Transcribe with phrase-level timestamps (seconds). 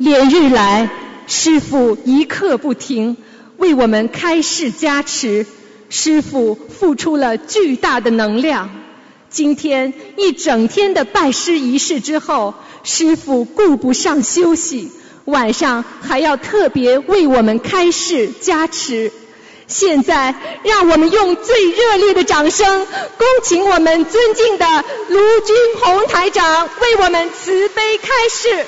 [0.00, 0.88] 连日来，
[1.26, 3.18] 师父一刻不停
[3.58, 5.44] 为我们开示加持，
[5.90, 8.70] 师父付出了巨大的能量。
[9.28, 14.90] 今天一整天的拜师仪式之后，师父顾不上休息，
[15.26, 19.12] 晚上还要特别为我们开示加持。
[19.66, 24.64] 现在，让我们用最热烈的掌声，恭请我们尊敬的
[25.10, 28.64] 卢军宏台长为我们慈悲开示。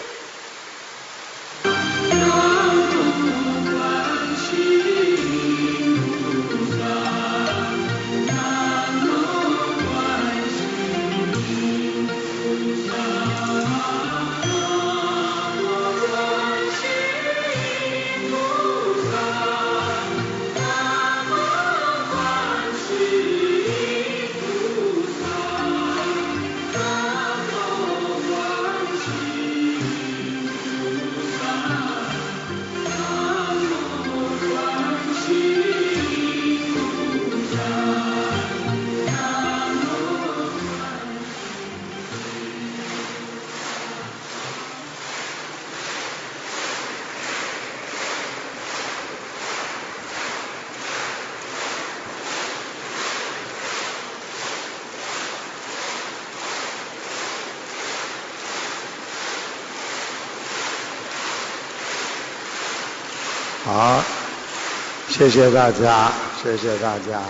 [65.23, 66.11] 谢谢大家，
[66.43, 67.23] 谢谢大家。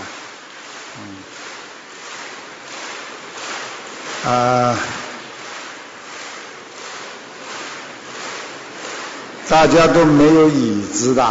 [4.25, 4.79] 嗯，啊，
[9.47, 11.23] 大家都没有椅子的。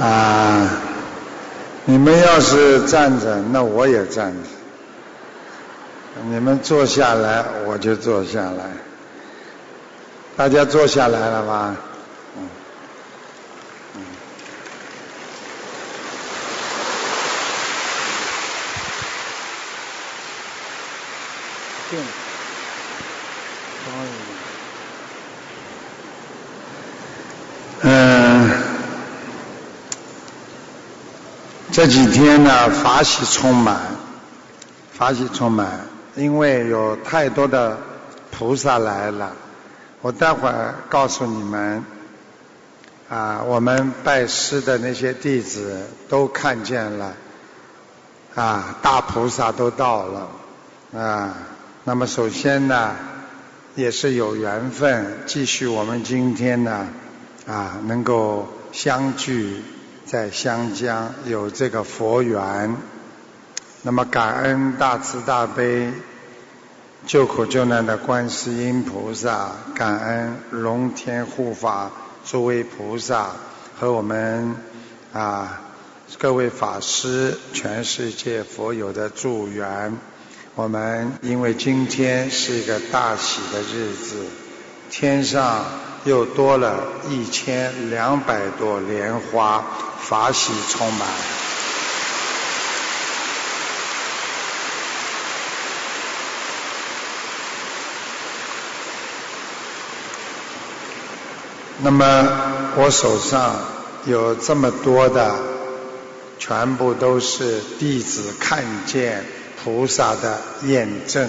[0.00, 0.68] 啊，
[1.84, 4.48] 你们要是站着，那我也站着。
[6.28, 8.64] 你们坐下来，我就坐下来。
[10.36, 11.74] 大家坐下来了吧？
[12.36, 12.48] 嗯。
[13.94, 14.02] 嗯。
[27.82, 28.50] 嗯，
[31.72, 33.80] 这几天呢，法喜充满，
[34.92, 35.86] 法喜充满。
[36.16, 37.78] 因为有太多的
[38.30, 39.32] 菩萨来了，
[40.06, 41.84] 我待会儿告诉你们，
[43.08, 47.14] 啊，我们拜师的那些弟子都看见了，
[48.36, 50.28] 啊，大菩萨都到了，
[50.96, 51.34] 啊，
[51.82, 52.94] 那么首先呢，
[53.74, 56.86] 也是有缘分，继续我们今天呢，
[57.48, 59.60] 啊，能够相聚
[60.04, 62.76] 在湘江，有这个佛缘。
[63.82, 65.90] 那么感恩大慈大悲、
[67.06, 71.92] 救苦救难的观世音菩萨，感恩龙天护法
[72.24, 73.28] 诸位菩萨
[73.78, 74.56] 和我们
[75.12, 75.60] 啊
[76.18, 79.96] 各位法师、全世界佛友的助缘。
[80.56, 84.24] 我们因为今天是一个大喜的日子，
[84.90, 85.64] 天上
[86.04, 89.64] 又多了一千两百朵莲花，
[90.00, 91.35] 法喜充满。
[101.82, 103.54] 那么我手上
[104.06, 105.36] 有这么多的，
[106.38, 109.24] 全部都是弟子看见
[109.62, 111.28] 菩萨的验证，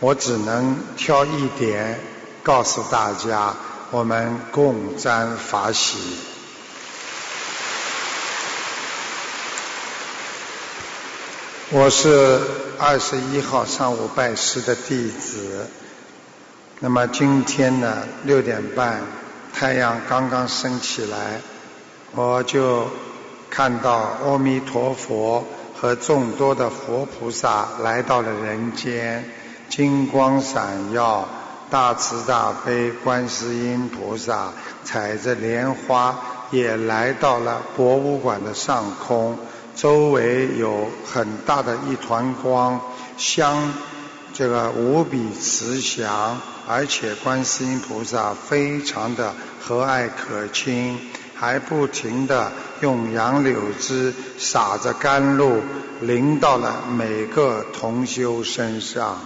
[0.00, 1.98] 我只能挑一点
[2.42, 3.54] 告诉大家，
[3.90, 5.96] 我们共沾法喜。
[11.70, 12.38] 我是
[12.78, 15.68] 二十一号上午拜师的弟子，
[16.80, 19.19] 那么今天呢六点半。
[19.52, 21.40] 太阳刚刚升起来，
[22.14, 22.88] 我就
[23.50, 25.44] 看到阿弥陀佛
[25.78, 29.24] 和众多的佛菩萨来到了人间，
[29.68, 31.28] 金光闪耀，
[31.68, 34.52] 大慈大悲观世音菩萨
[34.82, 36.18] 踩着莲花
[36.50, 39.38] 也来到了博物馆的上空，
[39.76, 42.80] 周围有很大的一团光，
[43.18, 43.74] 香
[44.32, 46.40] 这个无比慈祥。
[46.68, 50.98] 而且观世音菩萨非常的和蔼可亲，
[51.34, 55.62] 还不停的用杨柳枝洒着甘露，
[56.00, 59.20] 淋到了每个同修身上。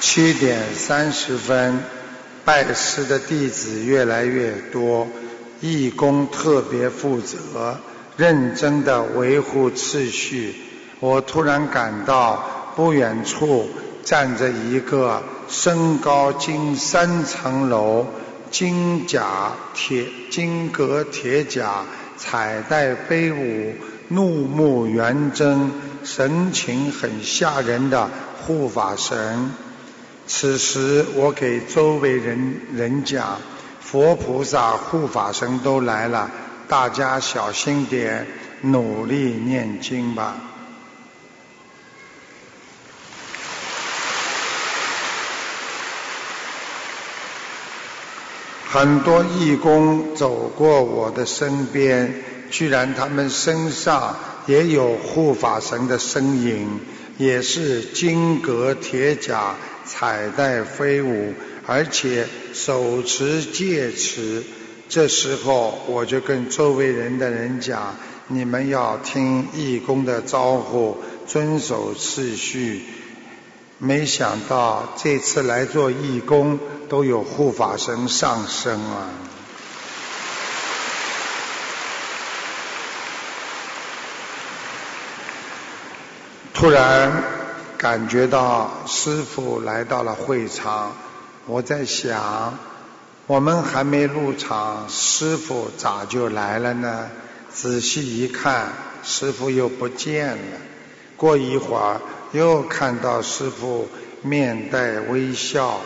[0.00, 1.82] 七点三十分，
[2.44, 5.08] 拜师的弟子越来越多，
[5.60, 7.78] 义工特别负责，
[8.16, 10.54] 认真的维护秩序。
[11.00, 13.70] 我突然感到不远处
[14.04, 18.06] 站着一个身高近三层楼、
[18.50, 21.84] 金甲铁金革铁甲、
[22.16, 23.74] 彩带飞舞、
[24.08, 25.70] 怒目圆睁、
[26.04, 28.10] 神情很吓人的
[28.40, 29.52] 护法神。
[30.26, 33.38] 此时，我给周围人人讲。
[33.80, 36.30] 佛菩萨、护法神都来了，
[36.66, 38.26] 大家小心点，
[38.62, 40.36] 努力念经吧。
[48.72, 52.14] 很多义工走过我的身边，
[52.50, 54.16] 居然他们身上
[54.46, 56.80] 也有护法神的身影，
[57.18, 61.34] 也是金戈铁甲，彩带飞舞。
[61.66, 64.42] 而且手持戒尺，
[64.88, 67.94] 这时候我就跟周围人的人讲：
[68.28, 70.96] 你们要听义工的招呼，
[71.26, 72.80] 遵守次序。
[73.84, 79.08] 没想到这次来做义工，都有护法神上身啊！
[86.54, 87.24] 突然
[87.76, 90.92] 感觉到师傅来到了会场。
[91.46, 92.56] 我在想，
[93.26, 97.10] 我们还没入场，师傅咋就来了呢？
[97.52, 98.68] 仔细一看，
[99.02, 100.58] 师傅又不见了。
[101.16, 102.00] 过一会儿，
[102.32, 103.88] 又看到师傅
[104.22, 105.80] 面带微笑，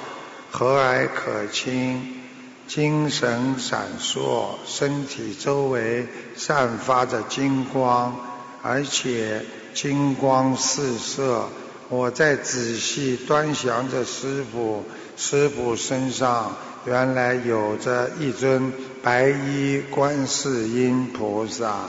[0.50, 2.20] 和蔼可亲，
[2.66, 6.06] 精神闪烁，身体周围
[6.36, 8.16] 散发着金光，
[8.62, 9.44] 而且
[9.74, 11.48] 金光四射。
[11.88, 14.84] 我在仔细端详着师傅。
[15.18, 16.54] 师傅身上
[16.84, 18.70] 原来有着一尊
[19.02, 21.88] 白衣观世音菩萨，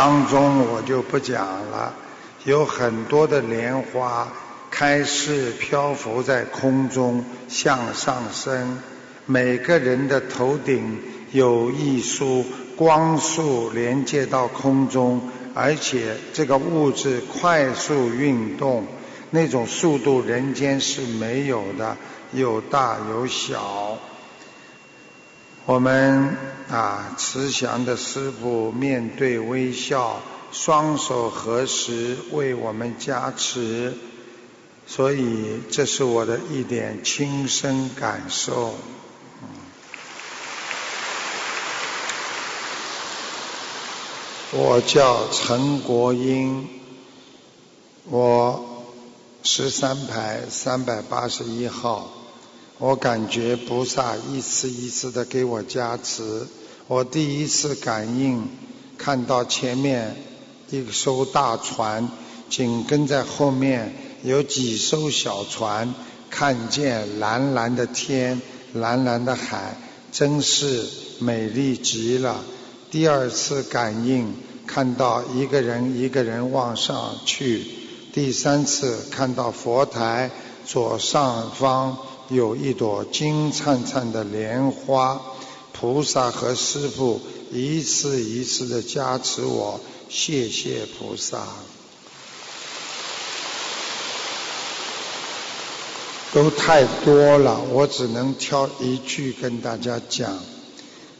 [0.00, 1.92] 当中我就不讲了，
[2.44, 4.28] 有很多的莲花
[4.70, 8.78] 开始漂浮在空中向上升，
[9.26, 11.02] 每个人的头顶
[11.32, 15.20] 有一束光束连接到空中。
[15.52, 18.86] 而且这个物质快速运动，
[19.28, 21.98] 那种速度人间是没有的，
[22.32, 23.98] 有大有小。
[25.66, 26.36] 我们
[26.68, 30.20] 啊，慈祥的师傅面对微笑，
[30.50, 33.96] 双手合十为我们加持，
[34.86, 38.74] 所以这是我的一点亲身感受。
[44.52, 46.68] 我叫陈国英，
[48.06, 48.84] 我
[49.44, 52.10] 十三排三百八十一号。
[52.80, 56.46] 我感觉菩萨一次一次的给我加持。
[56.86, 58.48] 我第一次感应，
[58.96, 60.16] 看到前面
[60.70, 62.08] 一艘大船，
[62.48, 65.94] 紧跟在后面有几艘小船，
[66.30, 68.40] 看见蓝蓝的天，
[68.72, 69.76] 蓝蓝的海，
[70.10, 70.88] 真是
[71.18, 72.42] 美丽极了。
[72.90, 74.32] 第二次感应，
[74.66, 77.60] 看到一个人一个人往上去；
[78.14, 80.30] 第三次看到佛台
[80.64, 81.98] 左上方
[82.30, 85.20] 有一朵金灿灿的莲花，
[85.72, 87.20] 菩萨和师父
[87.52, 91.46] 一次一次的加持我，谢谢菩萨。
[96.32, 100.38] 都太多了，我只能挑一句跟大家讲。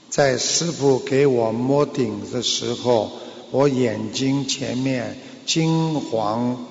[0.09, 3.11] 在师傅给我摸顶的时候，
[3.51, 6.65] 我眼睛前面金黄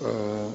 [0.00, 0.50] 呃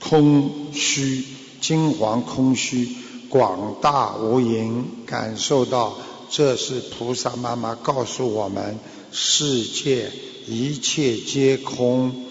[0.00, 1.24] 空虚，
[1.66, 2.90] 金黄空虚，
[3.30, 5.94] 广大无垠，感受到
[6.28, 8.78] 这是菩萨妈妈告诉我们，
[9.12, 10.12] 世界
[10.46, 12.26] 一切皆空。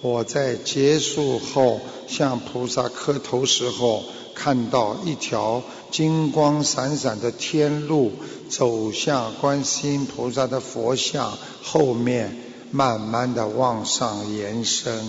[0.00, 4.02] 我在结束后向菩萨磕头时候。
[4.40, 8.12] 看到一条金光闪闪的天路，
[8.48, 12.38] 走向观世音菩萨的佛像后面，
[12.70, 15.04] 慢慢的往上延伸。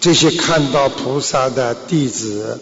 [0.00, 2.58] 这些看到菩萨的弟子，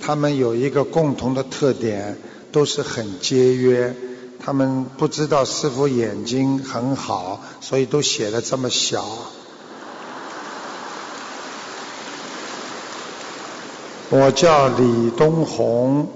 [0.00, 2.16] 他们有一个共同的特点，
[2.50, 3.94] 都是很节约。
[4.42, 9.04] 他们不知道师傅眼睛很好，所以都写的这么小。
[14.08, 16.08] 我叫李东红，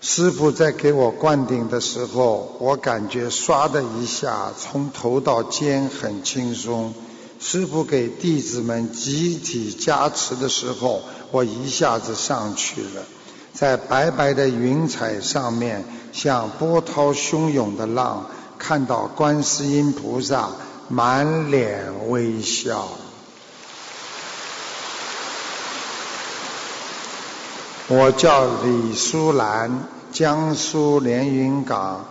[0.00, 6.94] 师傅在给我灌顶的时候，我感觉唰的一下，从头到肩很轻松。
[7.40, 13.02] 师傅给弟子们集体加持的时候，我一下子上去了，
[13.52, 20.50] 在白白的云彩上面，像波涛汹涌的浪，看到观世音菩萨
[20.88, 22.88] 满脸微笑。
[27.88, 32.06] 我叫李淑兰，江苏连云港，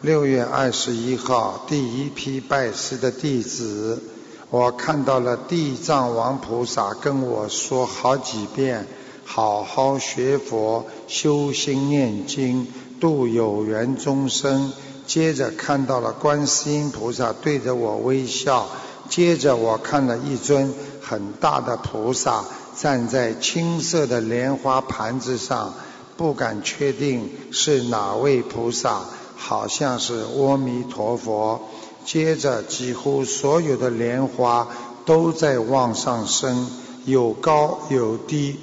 [0.00, 4.02] 六月二十一号第一批拜师的弟子。
[4.50, 8.86] 我看到了地藏王菩萨跟我说好几遍：
[9.24, 12.66] 好好学佛，修心念经，
[12.98, 14.72] 度有缘众生。
[15.06, 18.66] 接着看到了观世音菩萨对着我微笑。
[19.10, 22.44] 接着我看了一尊很大的菩萨。
[22.74, 25.74] 站在青色的莲花盘子上，
[26.16, 29.00] 不敢确定是哪位菩萨，
[29.36, 31.60] 好像是阿弥陀佛。
[32.08, 34.66] 接着，几乎所有的莲花
[35.04, 36.70] 都在往上升，
[37.04, 38.56] 有高有低。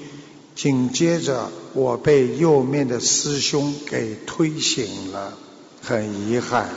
[0.56, 5.34] 紧接着，我被右面的师兄给推醒了，
[5.84, 6.70] 很遗憾。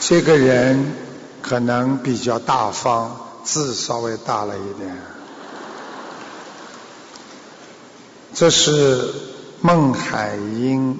[0.00, 1.04] 这个人。
[1.46, 4.96] 可能比较大方，字稍微大了一点。
[8.32, 9.12] 这是
[9.60, 10.98] 孟海英，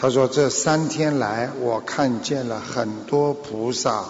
[0.00, 4.04] 他说这三天来我看见了很多菩萨，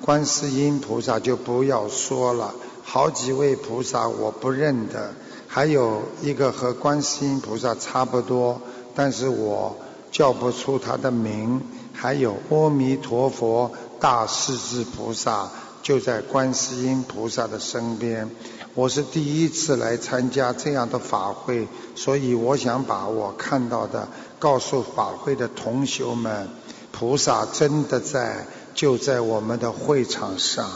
[0.00, 2.52] 观世音菩萨就不要说了，
[2.82, 5.12] 好几位菩萨我不认得，
[5.46, 8.60] 还有一个和观世音菩萨差不多，
[8.96, 9.76] 但是我
[10.10, 13.70] 叫不出他的名，还有阿弥陀佛。
[14.00, 15.50] 大势至菩萨
[15.82, 18.30] 就在观世音菩萨的身边。
[18.74, 24.08] 我是第一次来参加这样的法会，所以我想把我看到的
[24.38, 26.48] 告诉法会的同修们：
[26.92, 30.70] 菩萨真的在，就在我们的会场上。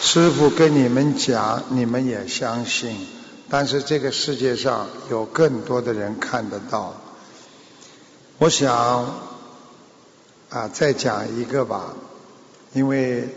[0.00, 3.06] 师傅跟你们讲，你们也相信，
[3.50, 6.94] 但是这个世界上有更多的人看得到。
[8.38, 9.14] 我想
[10.56, 11.94] 啊，再讲一个吧，
[12.72, 13.28] 因为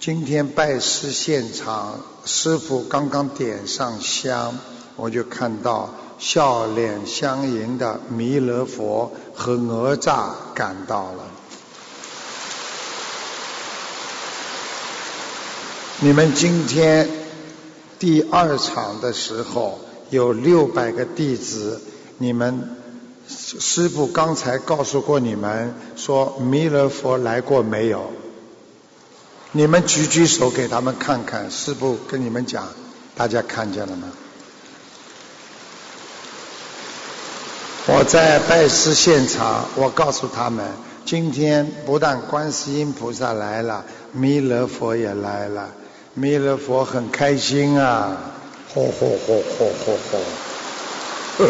[0.00, 4.58] 今天拜师现场，师傅刚刚点上香，
[4.96, 11.24] 我就看到笑脸相迎的弥勒佛和哪吒赶到了。
[16.00, 17.10] 你们今天
[17.98, 21.82] 第二场的时候有六百个弟子，
[22.16, 22.75] 你们。
[23.28, 28.12] 师傅刚才告诉过你们，说弥勒佛来过没有？
[29.52, 31.50] 你们举举手给他们看看。
[31.50, 32.68] 师傅跟你们讲，
[33.16, 34.12] 大家看见了吗？
[37.88, 40.66] 我在拜师现场，我告诉他们，
[41.04, 45.70] 今天不但观世音菩萨来了，弥勒佛也来了。
[46.14, 48.16] 弥勒佛很开心啊，
[48.74, 49.96] 嚯嚯嚯嚯嚯
[51.38, 51.46] 嚯！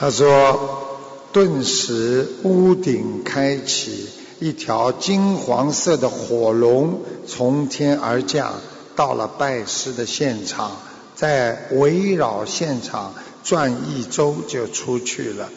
[0.00, 0.98] 他说
[1.32, 4.08] ：“顿时屋顶开启，
[4.40, 8.54] 一条金黄色的火龙从天而降，
[8.94, 10.72] 到了拜师的现场，
[11.16, 15.48] 在围绕现场转一周就出去了。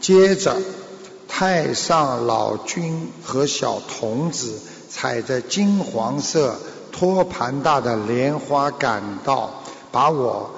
[0.00, 0.56] 接着，
[1.26, 6.56] 太上老君和小童子踩着金黄色
[6.92, 10.50] 托盘大的莲花赶到，把我。”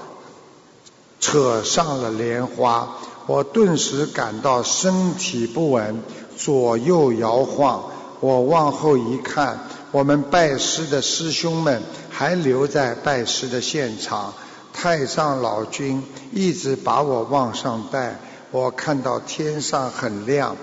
[1.25, 2.87] 扯上了莲花，
[3.27, 6.03] 我顿时感到身体不稳，
[6.37, 7.85] 左右摇晃。
[8.21, 14.35] 我往后一看，我们拜师的师兄们还留在拜师的现场。
[14.75, 20.59] 太上老君一直把我往上带，我看到天上很亮，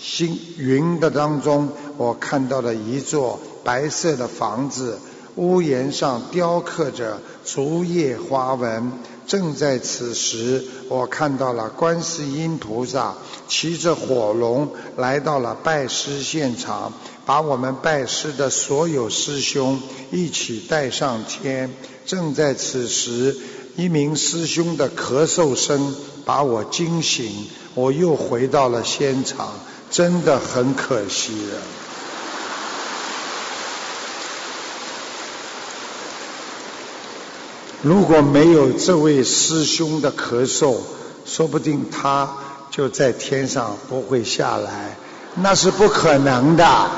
[0.00, 5.00] 星云的当中，我看到了一座白色的房子，
[5.34, 8.92] 屋檐上雕刻着竹叶花纹。
[9.26, 13.14] 正在此时，我看到了观世音菩萨
[13.48, 16.92] 骑着火龙来到了拜师现场，
[17.24, 21.72] 把我们拜师的所有师兄一起带上天。
[22.04, 23.34] 正在此时，
[23.76, 25.94] 一名师兄的咳嗽声
[26.26, 29.54] 把我惊醒，我又回到了现场，
[29.90, 31.83] 真的很可惜了。
[37.84, 40.78] 如果没有这位师兄的咳嗽，
[41.26, 42.30] 说不定他
[42.70, 44.96] 就在天上不会下来，
[45.34, 46.90] 那是不可能的。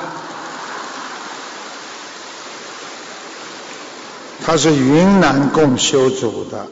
[4.44, 6.68] 他是云南共修组的，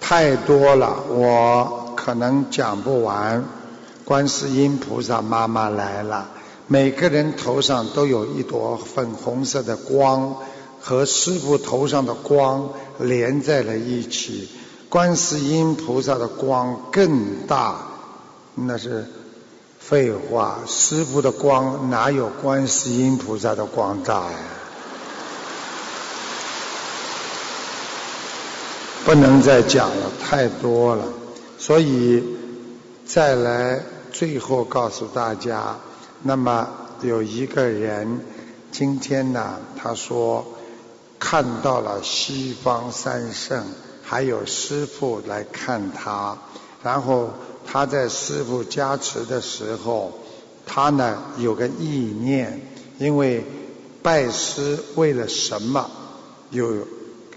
[0.00, 3.44] 太多了，我可能讲不完。
[4.06, 6.30] 观世音菩萨妈妈来了，
[6.66, 10.34] 每个人头上都有一朵粉红色的光，
[10.80, 14.48] 和师傅头上的光连在了一起。
[14.88, 17.76] 观世音菩萨的光更大，
[18.54, 19.06] 那是
[19.78, 20.58] 废话。
[20.66, 24.38] 师傅的光哪有观世音菩萨的光大呀？
[29.04, 31.04] 不能再讲了，太多了。
[31.58, 32.24] 所以
[33.04, 33.80] 再来。
[34.12, 35.76] 最后告诉大家，
[36.24, 36.68] 那么
[37.00, 38.20] 有一个人
[38.72, 40.44] 今天呢，他说
[41.20, 43.64] 看到了西方三圣，
[44.02, 46.36] 还有师傅来看他，
[46.82, 47.30] 然后
[47.64, 50.18] 他在师傅加持的时候，
[50.66, 52.60] 他呢有个意念，
[52.98, 53.44] 因为
[54.02, 55.88] 拜师为了什么？
[56.50, 56.88] 有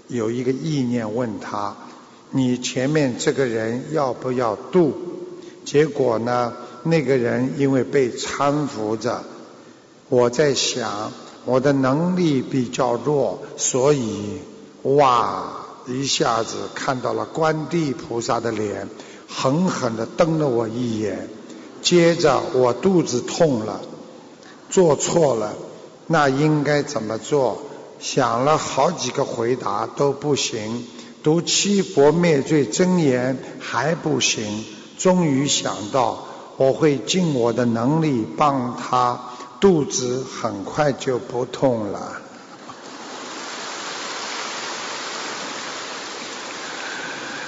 [0.08, 1.76] 有一个意念问他，
[2.30, 4.92] 你前面这个人要不要渡？
[5.64, 6.52] 结果呢？
[6.86, 9.24] 那个人因为被搀扶着，
[10.10, 11.12] 我在想
[11.44, 14.38] 我的能力比较弱，所以
[14.82, 15.52] 哇
[15.86, 18.88] 一下子看到了观地菩萨的脸，
[19.28, 21.28] 狠狠地瞪了我一眼。
[21.82, 23.80] 接着我肚子痛了，
[24.70, 25.52] 做错了，
[26.06, 27.58] 那应该怎么做？
[28.00, 30.86] 想了好几个回答都不行，
[31.22, 34.64] 读七佛灭罪真言还不行，
[34.98, 36.26] 终于想到。
[36.56, 39.20] 我会尽我的能力帮他，
[39.64, 42.20] 肚子很快就不痛了。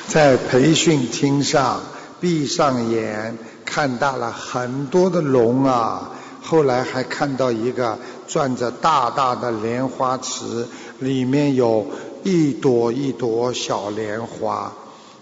[0.09, 1.83] 在培训厅上，
[2.19, 10.67] 闭上眼看到了很多的龙啊，后来还看到一个转着大大的莲花池，
[10.99, 11.87] 里面有
[12.25, 14.73] 一朵一朵小莲花。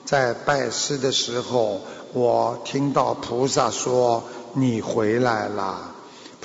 [0.05, 1.81] 在拜师的时候。
[2.13, 4.23] 我听到菩萨说
[4.55, 5.94] ：“你回来了。”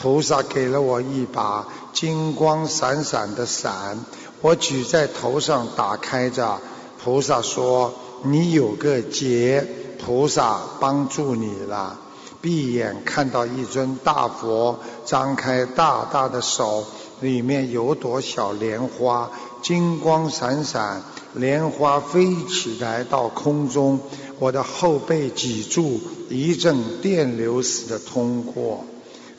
[0.01, 4.05] 菩萨给了我一把金光闪闪的伞，
[4.39, 6.61] 我举在头上打开着。
[7.03, 9.67] 菩萨说：“你有个劫，
[10.01, 11.99] 菩萨帮助你了。”
[12.41, 16.85] 闭眼看到一尊大佛，张开大大的手，
[17.19, 19.29] 里面有朵小莲花，
[19.61, 23.99] 金光闪闪，莲花飞起来到空中。
[24.39, 28.85] 我的后背脊柱一阵电流似的通过，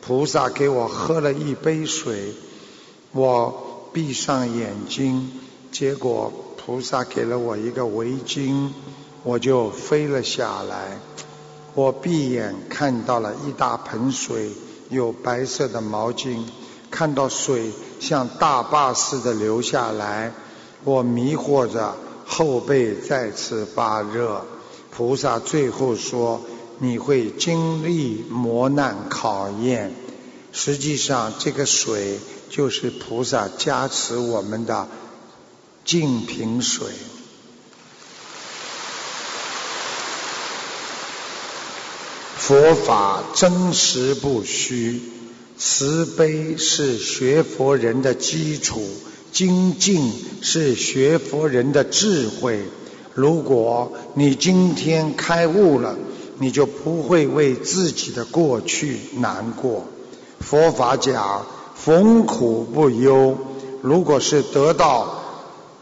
[0.00, 2.34] 菩萨给我喝了一杯水，
[3.12, 5.30] 我闭上眼睛，
[5.70, 8.70] 结果菩萨给了我一个围巾，
[9.22, 10.98] 我就飞了下来。
[11.74, 14.50] 我闭眼看到了一大盆水，
[14.88, 16.44] 有白色的毛巾，
[16.90, 20.32] 看到水像大坝似的流下来，
[20.82, 21.94] 我迷惑着，
[22.26, 24.44] 后背再次发热。
[24.90, 26.40] 菩萨最后说
[26.82, 29.92] ：“你会经历磨难考验。
[30.50, 34.88] 实际上，这个水就是菩萨加持我们的
[35.84, 36.88] 净瓶水。
[42.34, 45.02] 佛法真实不虚，
[45.58, 48.82] 慈悲是学佛人的基础，
[49.30, 52.64] 精进是学佛人的智慧。”
[53.14, 55.98] 如果你今天开悟了，
[56.40, 59.84] 你就不会为自己的过去难过。
[60.40, 63.36] 佛法讲逢苦不忧，
[63.82, 65.22] 如果是得到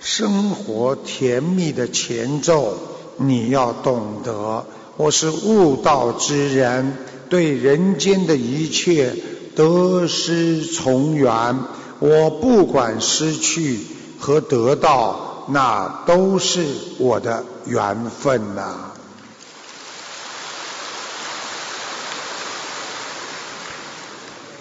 [0.01, 2.75] 生活甜蜜的前奏，
[3.17, 4.67] 你要懂得，
[4.97, 6.99] 我是悟道之人，
[7.31, 9.15] 对人间的一切
[9.55, 11.61] 得失从缘，
[12.01, 13.79] 我不管失去
[14.19, 15.25] 和得到。
[15.51, 16.67] 那都是
[16.99, 18.88] 我的缘分呐！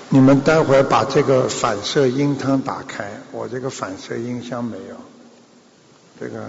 [0.09, 4.95] 你们待会儿把这个反射音汤打开，我这个反射音箱没有。
[6.19, 6.45] 这个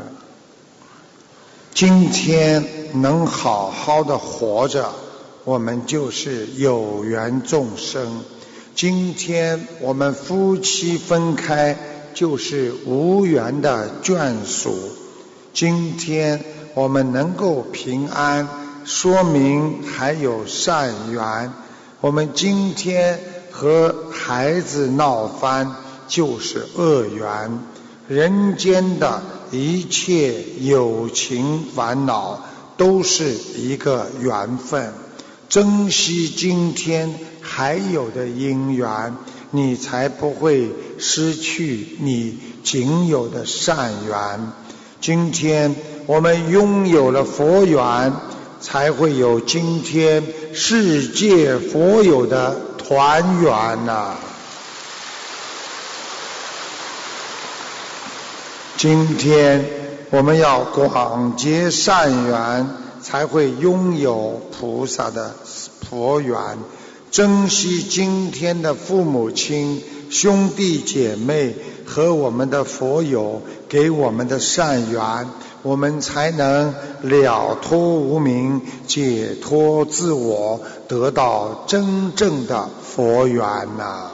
[1.75, 2.65] 今天
[3.01, 4.91] 能好好的活着，
[5.45, 8.23] 我们就是有缘众生。
[8.75, 11.77] 今天我们夫妻分开。
[12.15, 14.77] 就是无缘的眷属。
[15.55, 16.43] 今天
[16.75, 18.49] 我们能够平安，
[18.85, 21.53] 说明还有善缘。
[22.01, 23.21] 我们今天
[23.59, 25.75] 和孩子闹翻，
[26.07, 27.59] 就是恶缘。
[28.07, 34.93] 人间的一切友情烦恼，都是一个缘分。
[35.49, 39.17] 珍惜今天还有的因缘，
[39.51, 44.53] 你才不会失去你仅有的善缘。
[45.01, 45.75] 今天
[46.07, 48.13] 我们拥有了佛缘，
[48.61, 54.17] 才会有今天世界佛有的团圆呐。
[58.79, 59.63] 今天
[60.09, 62.67] 我们要广结善缘，
[63.03, 65.35] 才会拥有菩萨的
[65.91, 66.35] 佛缘。
[67.11, 75.29] 珍惜今天的父母亲、兄弟姐妹和我们的佛友给我们的善缘，
[75.63, 83.45] 我们才能了脱无明、解脱自我，得到真正的佛缘
[83.77, 84.11] 呐。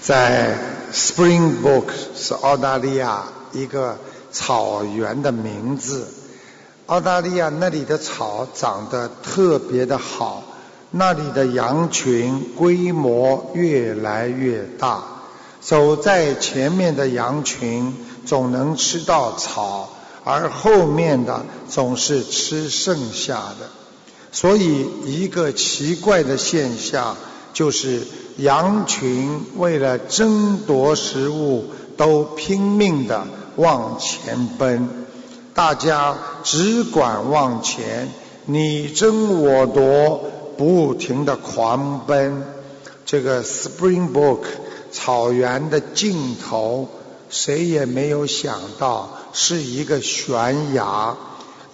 [0.00, 0.56] 在
[0.92, 3.98] Springbok 是澳大利亚一个
[4.30, 6.06] 草原的名字。
[6.86, 10.44] 澳大利亚那里的草长得特别的好，
[10.90, 15.02] 那里的羊群规模越来越大。
[15.62, 19.88] 走在前面的羊群总能吃到草，
[20.24, 23.68] 而后面的总是吃剩下的。
[24.32, 27.16] 所以一个奇怪的现象
[27.52, 28.02] 就是。
[28.36, 34.88] 羊群为了争夺食物，都拼命的往前奔，
[35.54, 38.08] 大家只管往前，
[38.46, 40.20] 你争我夺，
[40.58, 42.42] 不停的狂奔。
[43.06, 44.40] 这个 Springbok
[44.90, 46.88] 草原的尽头，
[47.28, 51.16] 谁也没有想到是一个悬崖，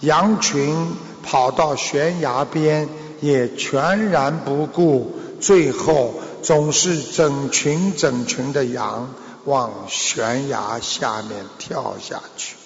[0.00, 0.74] 羊群
[1.22, 2.88] 跑到悬崖边，
[3.20, 6.14] 也全然不顾，最后。
[6.42, 9.12] 总是整群整群的羊
[9.44, 12.56] 往悬崖下面跳下去。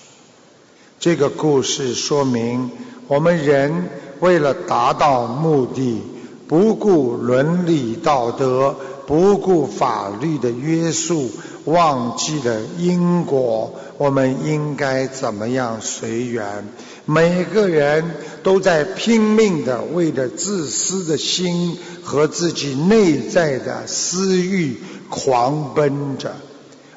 [1.01, 2.71] 这个故事说明，
[3.09, 3.89] 我们人
[4.21, 6.01] 为了达到目的，
[6.47, 8.77] 不顾伦理道德，
[9.09, 11.29] 不顾法律的约束，
[11.65, 13.75] 忘记了因果。
[13.97, 16.69] 我们应该怎么样随缘？
[17.07, 26.35] 每个人都在拼命的为着自私的心和自己内在的私欲狂奔着，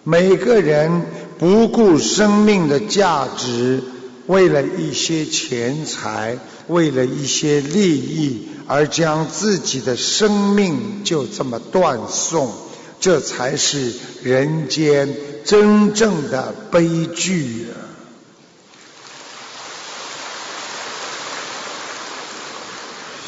[0.03, 1.03] 每个人
[1.38, 3.84] 不顾生命的价值，
[4.25, 12.51] 为了一些钱财，为了一些利益，而将自己的生命就这么断送，
[13.00, 17.76] 这才是人间真正的悲剧啊！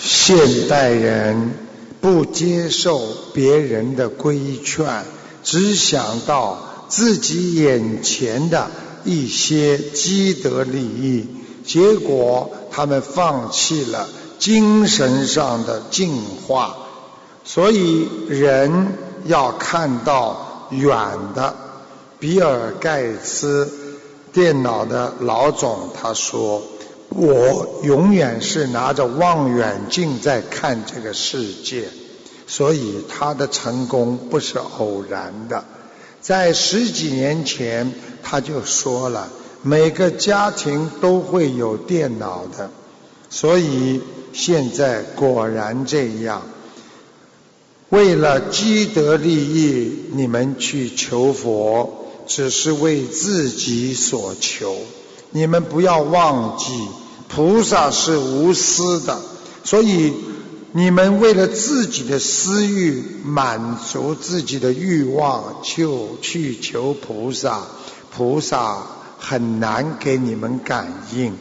[0.02, 1.52] 现代人
[2.02, 3.02] 不接受
[3.34, 5.04] 别人的规劝，
[5.44, 8.72] 只想到自己眼前的
[9.06, 11.28] 一些积德利益，
[11.66, 14.08] 结果他们放弃了
[14.40, 16.16] 精神上的进
[16.48, 16.78] 化。
[17.44, 18.94] 所以人
[19.26, 20.96] 要看到远
[21.36, 21.56] 的。
[22.20, 23.72] 比尔盖茨，
[24.34, 26.62] 电脑的老总，他说。
[27.12, 31.90] 我永远是拿着望远镜在看这个世界，
[32.46, 35.66] 所以他的成功不是偶然的。
[36.22, 39.28] 在十几年前，他就说了，
[39.64, 42.70] 每个家庭都会有电脑的，
[43.32, 46.44] 所以现在果然这样。
[47.90, 54.76] 为了积德利益，你们去求佛，只是为自己所求。
[55.32, 56.66] 你们不要忘记，
[57.28, 59.20] 菩萨是无私的，
[59.64, 60.14] 所以
[60.72, 67.68] 你们为了自己的私欲，满足自己的欲望，就去求菩萨，
[68.16, 68.86] 菩萨
[69.18, 71.34] 很难给你们感应，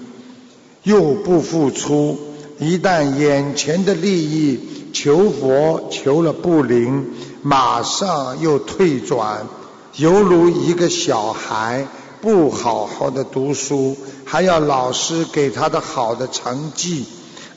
[0.82, 2.18] 又不付出。
[2.58, 4.58] 一旦眼前的利益
[5.00, 7.06] 求佛求了不灵，
[7.42, 9.46] 马上又退转，
[9.94, 11.86] 犹如一个小孩。
[12.20, 17.04] 不好好的读书，还要老师给他的好的成绩，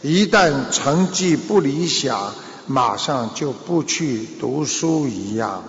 [0.04, 2.32] 一旦成绩不理想，
[2.67, 5.63] 马上就不去读书一样。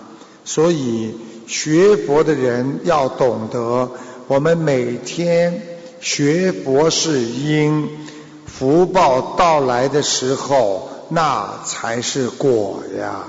[0.45, 1.15] 所以
[1.47, 3.89] 学佛的人要懂得，
[4.27, 5.63] 我们每天
[5.99, 7.89] 学佛是因，
[8.45, 13.23] 福报到来的时候，那才是果呀。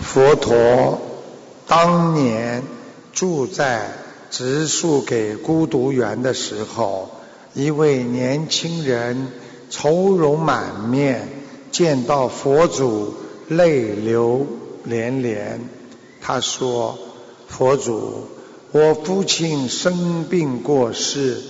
[0.00, 1.00] 佛陀
[1.66, 2.62] 当年
[3.12, 3.90] 住在
[4.30, 7.10] 植树给孤独园的时候，
[7.54, 9.32] 一位年轻人
[9.68, 11.28] 愁容满面，
[11.72, 13.14] 见到佛祖
[13.48, 14.46] 泪流
[14.84, 15.68] 连连。
[16.20, 16.96] 他说
[17.48, 18.28] ：“佛祖，
[18.70, 21.42] 我父亲生病过世，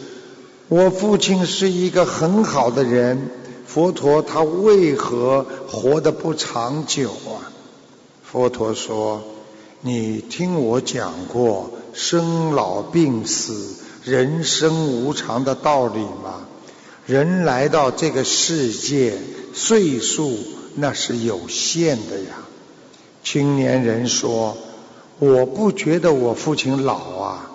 [0.68, 3.30] 我父亲是一个很好的人，
[3.66, 7.52] 佛陀他为何活得不长久啊？
[8.22, 9.22] 佛陀说
[9.82, 16.46] ：“你听我讲过生老病死、人生无常的道理吗？
[17.06, 19.18] 人来到这个世界，
[19.52, 20.36] 岁数
[20.74, 22.36] 那是有限的呀。”
[23.22, 24.56] 青年人说
[25.20, 27.50] ：“我不觉得我父亲老啊。”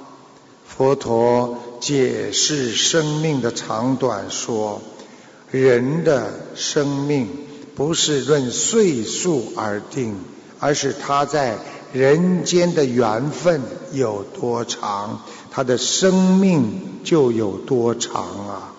[0.65, 4.81] 佛陀解释生命的长短说
[5.51, 7.27] ：“人的生命
[7.75, 10.15] 不是论岁数而定，
[10.59, 11.57] 而是他在
[11.93, 13.61] 人间的缘分
[13.93, 18.75] 有多长，他的生命就有多长啊。”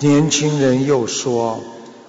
[0.00, 1.60] 年轻人又说：“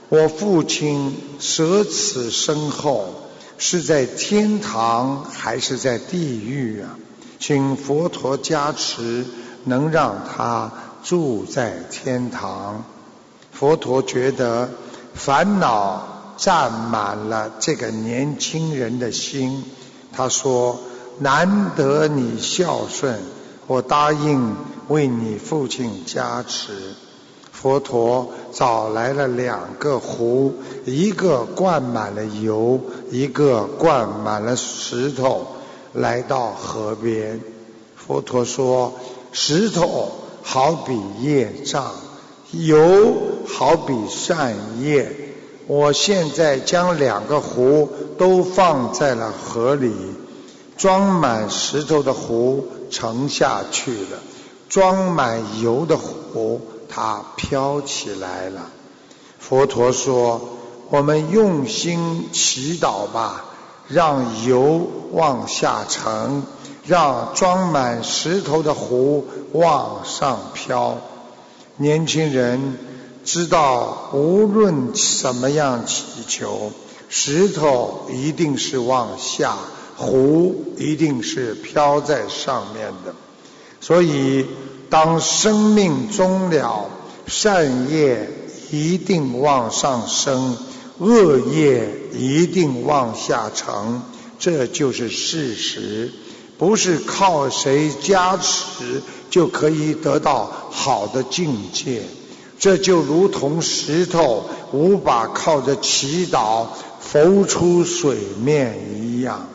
[0.10, 3.16] 我父亲舍此身后。”
[3.64, 6.98] 是在天堂还是在地狱啊？
[7.40, 9.24] 请佛陀加持，
[9.66, 10.72] 能让他
[11.04, 12.84] 住在天堂。
[13.52, 14.70] 佛陀觉得
[15.14, 19.64] 烦恼占满了这个年轻人的心，
[20.12, 20.80] 他说
[21.20, 23.20] ：“难得你孝顺，
[23.68, 24.56] 我答应
[24.88, 26.96] 为你父亲加持。”
[27.52, 32.80] 佛陀找来了两个壶，一个灌满了油，
[33.12, 35.46] 一个灌满了石头，
[35.94, 37.40] 来到河边。
[37.96, 38.94] 佛陀说
[39.32, 40.12] ：“石头
[40.44, 41.94] 好比业障，
[42.52, 43.14] 油
[43.48, 45.16] 好比善业。
[45.68, 49.94] 我现在将两个壶都放在了河里，
[50.78, 54.20] 装满石头的壶沉下去了，
[54.68, 56.62] 装满油的壶。”
[56.94, 58.70] 它飘起来了。
[59.40, 60.42] 佛陀说
[60.92, 63.46] ：“我们用心祈祷吧，
[63.88, 64.82] 让油
[65.14, 66.44] 往下沉，
[66.86, 70.98] 让装满石头的壶往上飘。”
[71.78, 72.78] 年轻人
[73.24, 76.72] 知道，无论怎么样祈求，
[77.10, 79.56] 石头一定是往下，
[79.98, 83.14] 壶一定是飘在上面的。
[83.80, 84.46] 所以。
[84.92, 86.90] 当生命终了，
[87.26, 88.30] 善业
[88.72, 90.58] 一定往上升，
[90.98, 94.02] 恶业一定往下沉，
[94.38, 96.12] 这就是事实。
[96.62, 102.04] 不是靠谁加持就可以得到好的境界，
[102.60, 106.68] 这就如同石头无法靠着祈祷
[107.00, 109.48] 浮出水面一样。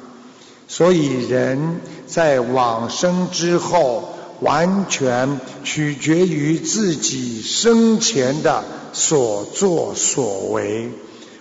[0.67, 4.11] 所以人在往生之后。
[4.41, 10.91] 完全取决于自己生前的所作所为。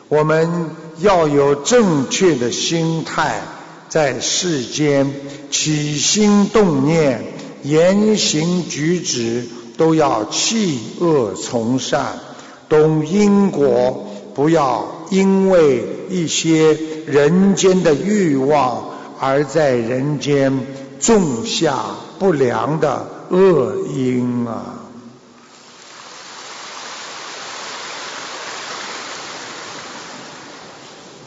[0.08, 3.41] 我们要有正确的心态，
[3.89, 5.13] 在世间
[5.52, 7.24] 起心动念、
[7.63, 12.19] 言行举止都要弃恶从善，
[12.69, 20.65] 懂因果，不要因为一些人间的欲望而在人间
[21.00, 21.86] 种下。
[22.17, 24.76] 不良的恶因啊！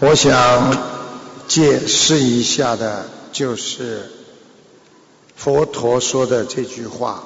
[0.01, 0.98] 我想
[1.49, 4.11] 解释一下的，就是
[5.35, 7.25] 佛陀说的这句话：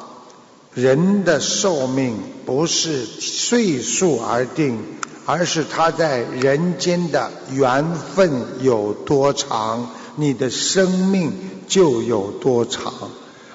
[0.74, 4.78] 人的寿命不是岁数而定，
[5.26, 8.30] 而是他在人间的缘分
[8.60, 11.32] 有多长，你的生命
[11.66, 13.10] 就有多长。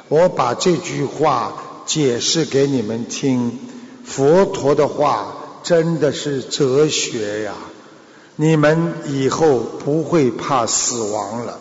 [0.10, 3.58] 我把这句话解释给你们听，
[4.04, 7.54] 佛陀的话真的是哲学呀！
[8.40, 11.60] 你们以后不会怕死亡了，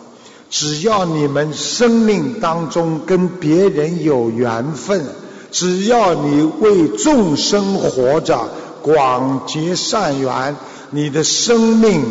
[0.49, 5.03] 只要你们生命当中跟别人有缘分，
[5.51, 8.47] 只要你为众生活着，
[8.83, 10.55] 广结善缘，
[10.91, 12.05] 你的生命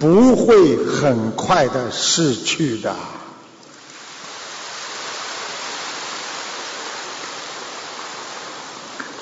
[0.00, 2.96] 不会很快的逝去的。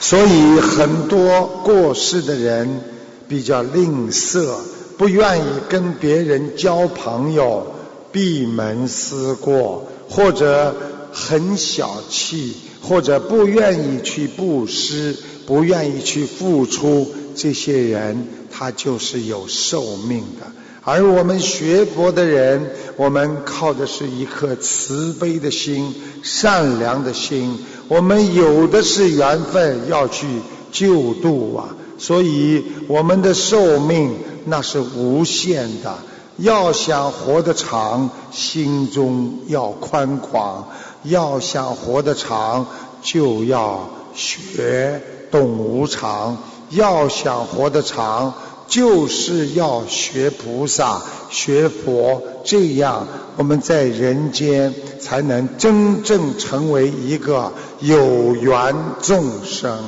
[0.00, 2.80] 所以很多过世的人
[3.28, 4.54] 比较吝啬，
[4.98, 7.66] 不愿意跟别人交朋友，
[8.12, 10.74] 闭门思过，或者
[11.12, 20.46] 很小气，或者不愿意去布施，不愿意去付出，这些人他就是有寿命的。
[20.82, 27.58] 而我们学佛的人，我们靠的是一颗慈悲的心、善良的心。
[27.88, 30.26] 我们有的是缘分要去
[30.70, 34.12] 救度啊，所以我们的寿命
[34.46, 35.98] 那是无限的。
[36.38, 40.64] 要想活得长，心中要宽广；
[41.02, 42.66] 要想活得长，
[43.00, 46.36] 就要学懂无常；
[46.68, 48.34] 要想活得长，
[48.68, 59.78] 就是要学菩萨、学佛，这样我们在人间才能真正成为一个有缘众生。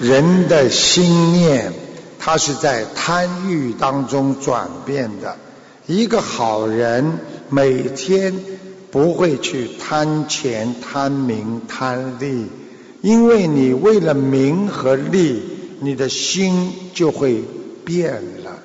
[0.00, 1.74] 人的心念，
[2.18, 5.36] 它是在贪欲当中转变的。
[5.86, 7.18] 一个好人
[7.50, 8.34] 每天
[8.90, 12.46] 不会去贪钱、贪名、贪利，
[13.02, 15.42] 因为你为了名和利，
[15.80, 17.44] 你的心就会
[17.84, 18.58] 变了。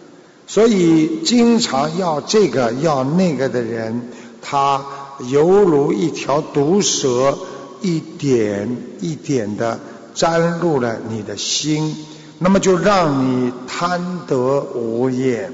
[0.48, 4.10] 所以，经常要这个要那个的人，
[4.42, 4.86] 他
[5.28, 7.38] 犹如一条毒蛇，
[7.82, 9.82] 一点一点的。
[10.16, 11.96] 沾入了你的心，
[12.40, 15.54] 那么就让你贪得无厌。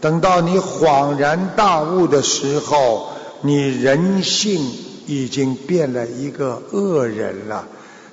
[0.00, 3.10] 等到你恍然大悟的时候，
[3.42, 4.60] 你人性
[5.06, 7.66] 已经变了一个恶人了。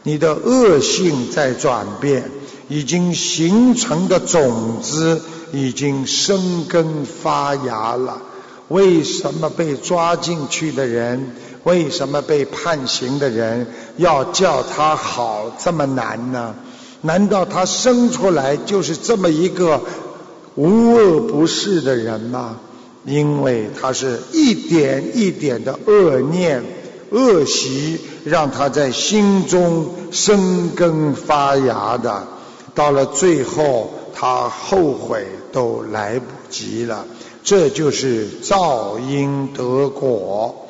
[0.04, 2.30] 你的恶性在转变，
[2.68, 8.22] 已经形成的种子已经生根发芽了。
[8.68, 11.36] 为什么被抓进去的人？
[11.66, 16.56] 为什么被判刑的人要叫他好这么难呢？
[17.02, 19.82] 难道他生出来就是这么一个
[20.56, 22.60] 无恶不事的人吗？
[23.04, 26.64] 因为他是一点一点的恶念、
[27.12, 32.28] 恶习，让他在心中生根发芽的，
[32.74, 37.06] 到了最后，他后悔都来不及了。
[37.44, 40.65] 这就是造因得果。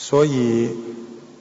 [0.00, 0.70] 所以，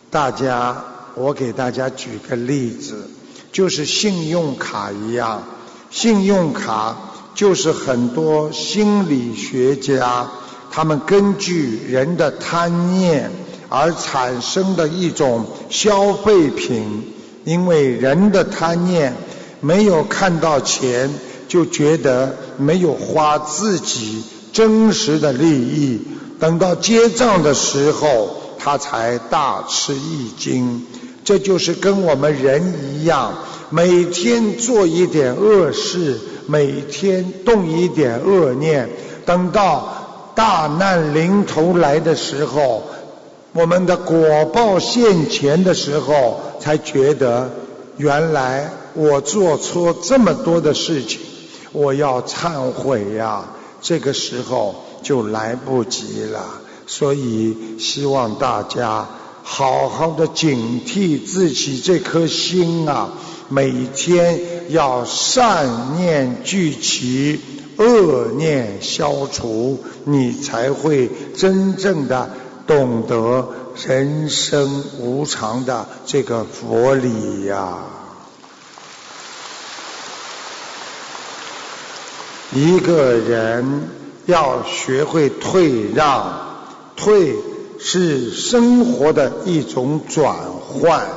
[0.10, 3.08] 大家，我给大家举个例子，
[3.52, 5.44] 就是信用卡一样。
[5.92, 6.98] 信用卡
[7.36, 10.28] 就是很多心理学家
[10.72, 13.32] 他们根据人的贪念
[13.70, 17.14] 而产生的一种消费品。
[17.46, 19.16] 因为人的贪念
[19.62, 21.12] 没有看到钱，
[21.48, 26.02] 就觉得没有花自己真实的利益。
[26.40, 28.47] 等到结账的时候。
[28.68, 30.86] 他才大吃一惊，
[31.24, 33.34] 这就是跟我们人一样，
[33.70, 38.90] 每天做一点恶事，每天动一点恶念，
[39.26, 42.84] 等到大难临头来的时候，
[43.54, 47.50] 我们的果报现前的时候，才觉得
[47.96, 51.22] 原来我做错这么多的事情，
[51.72, 53.46] 我要忏悔呀，
[53.82, 56.44] 这个时候就来不及了。
[56.90, 59.06] 所以，希望大家
[59.44, 63.10] 好好的警惕自己这颗心啊，
[63.50, 67.42] 每天要善念聚齐，
[67.76, 72.30] 恶念消除，你才会真正的
[72.66, 73.50] 懂得
[73.86, 77.80] 人生无常的这个佛理呀。
[82.54, 83.90] 一个人
[84.26, 86.47] 要学会退让。
[86.98, 87.36] 退
[87.80, 91.08] 是生活的一种转换，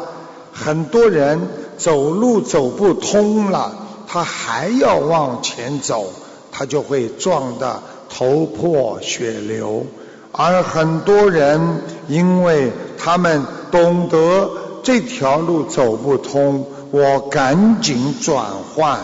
[0.52, 3.72] 很多人走路走不通了，
[4.06, 6.12] 他还要往前走，
[6.52, 9.86] 他就会撞得头破血流。
[10.32, 14.50] 而很多人，因为他们懂得
[14.82, 19.00] 这条路走不通，我赶紧转换。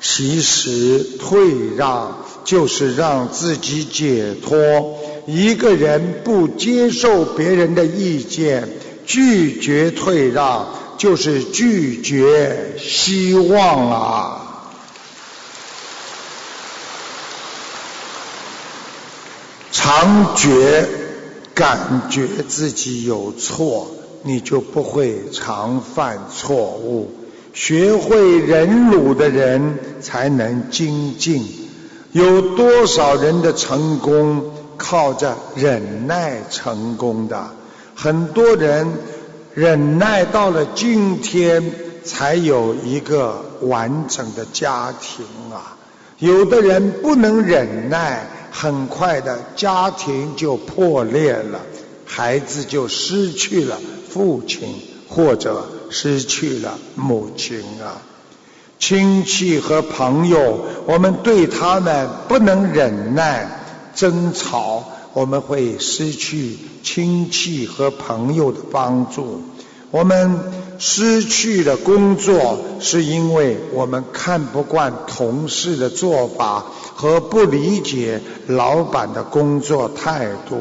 [0.00, 4.98] 其实退让就是让自己解脱。
[5.26, 8.68] 一个人不接受别人的意见，
[9.06, 10.66] 拒绝退让，
[10.98, 14.40] 就是拒绝希望啊！
[19.72, 20.88] 常觉
[21.54, 23.90] 感觉自己有错，
[24.22, 27.12] 你就不会常犯错误。
[27.52, 31.44] 学会忍辱的人才能精进。
[32.12, 34.52] 有多少人的成功？
[34.76, 37.50] 靠着忍耐成功的
[37.94, 38.92] 很多人，
[39.54, 41.72] 忍耐到了今天，
[42.04, 45.76] 才有一个完整的家庭啊。
[46.18, 51.60] 有的人不能忍耐，很快的家庭就破裂了，
[52.04, 58.02] 孩子就失去了父亲，或者失去了母亲啊。
[58.78, 63.63] 亲戚和朋友，我们对他们不能忍耐。
[63.94, 69.42] 争吵，我们会失去亲戚和朋友的帮助。
[69.90, 70.40] 我们
[70.78, 76.64] 失去了工作，是因为我们看不惯同事的做法
[76.94, 80.56] 和不理解老板的工作态度，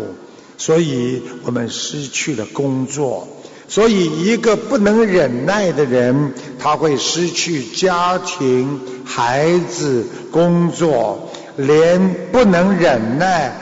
[0.58, 3.28] 所以我们失去了工作。
[3.68, 13.56] 所以，一个不能忍耐的人，他会失去家庭、孩子、工作，连不能忍耐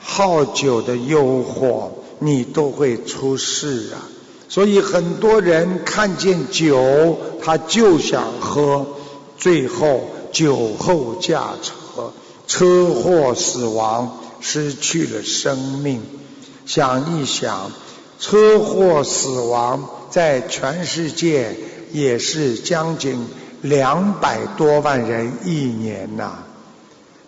[0.00, 4.02] 好酒的诱惑，你都会出事啊！
[4.48, 8.86] 所以，很多人看见酒，他就想喝，
[9.36, 12.12] 最后酒后驾车，
[12.46, 16.02] 车祸死亡，失去了生命。
[16.66, 17.70] 想一想。
[18.22, 21.56] 车祸死亡在全世界
[21.90, 23.26] 也是将近
[23.62, 26.44] 两百多万人一年呐。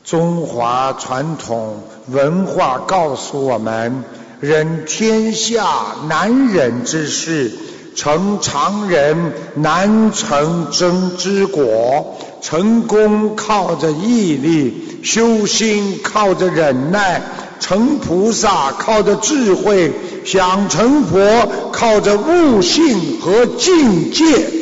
[0.04, 4.04] 中华传统文化告诉我们：
[4.40, 5.64] 忍天下
[6.08, 7.52] 难忍之事，
[7.94, 12.18] 成常人难成真之果。
[12.40, 17.22] 成功靠着毅力，修心靠着忍耐。
[17.60, 19.92] 成菩萨靠着智慧，
[20.24, 24.61] 想成佛靠着悟性和境界。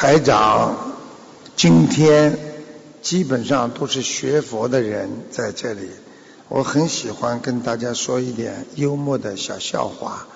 [0.00, 0.94] 台长，
[1.56, 2.38] 今天
[3.02, 5.90] 基本上都是学佛的人在这里，
[6.48, 10.26] 我很喜欢跟大家说一点幽默的小笑话，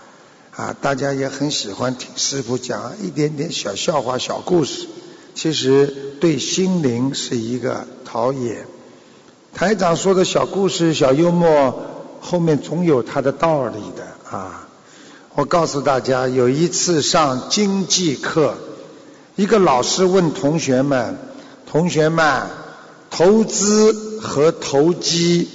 [0.54, 4.86] 啊，大家也很喜欢听师傅讲一点点小笑话、小故事。
[5.34, 5.86] 其实
[6.20, 8.66] 对心灵是一个陶冶。
[9.54, 11.74] 台长说的小故事、小幽默，
[12.20, 14.68] 后面总有它的道理的啊！
[15.34, 18.58] 我告诉大家，有一次上经济课，
[19.36, 21.18] 一个老师问同学们
[21.66, 22.42] ：“同学们，
[23.10, 25.48] 投资和投机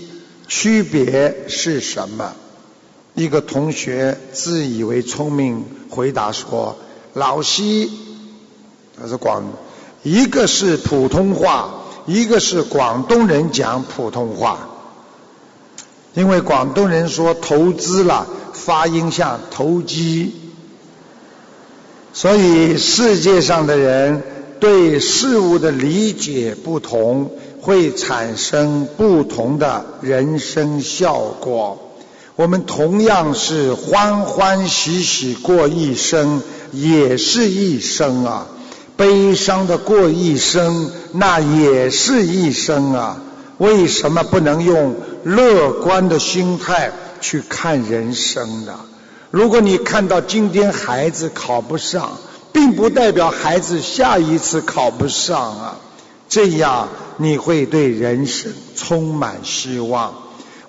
[0.49, 2.33] 区别是什么？”
[3.15, 6.77] 一个同学自以为聪明，回答说
[7.13, 7.89] ：“老西，
[8.99, 9.43] 他是广。”
[10.03, 14.69] 一个是普通话，一个是广东人讲普通话。
[16.13, 20.38] 因为广东人说投资了，发音像投机，
[22.13, 24.23] 所以世界上的人
[24.59, 27.31] 对事物的理解不同，
[27.61, 31.79] 会产生不同的人生效果。
[32.35, 36.41] 我们同样是欢欢喜喜过一生，
[36.71, 38.47] 也是一生啊。
[38.97, 43.21] 悲伤的过一生，那也是一生啊！
[43.57, 46.91] 为什么不能用乐观的心态
[47.21, 48.73] 去看人生呢？
[49.31, 52.17] 如果你看到今天孩子考不上，
[52.51, 55.77] 并不代表孩子下一次考不上啊！
[56.27, 60.13] 这样你会对人生充满希望。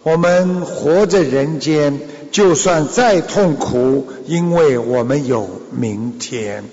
[0.03, 2.01] 我们活在人间，
[2.31, 6.65] 就算再痛苦，因为我们有明天。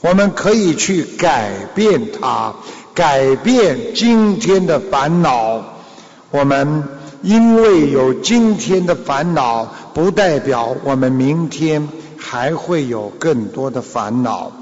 [0.00, 2.54] 我们可以去改变它，
[2.94, 5.62] 改变今天的烦恼。
[6.30, 6.84] 我们
[7.22, 14.52] 因为有今天的烦恼，不代表我们明天还会有更多的烦恼。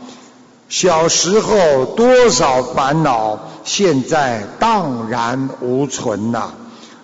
[0.68, 6.50] 小时候多少烦恼，现在荡然无存呐！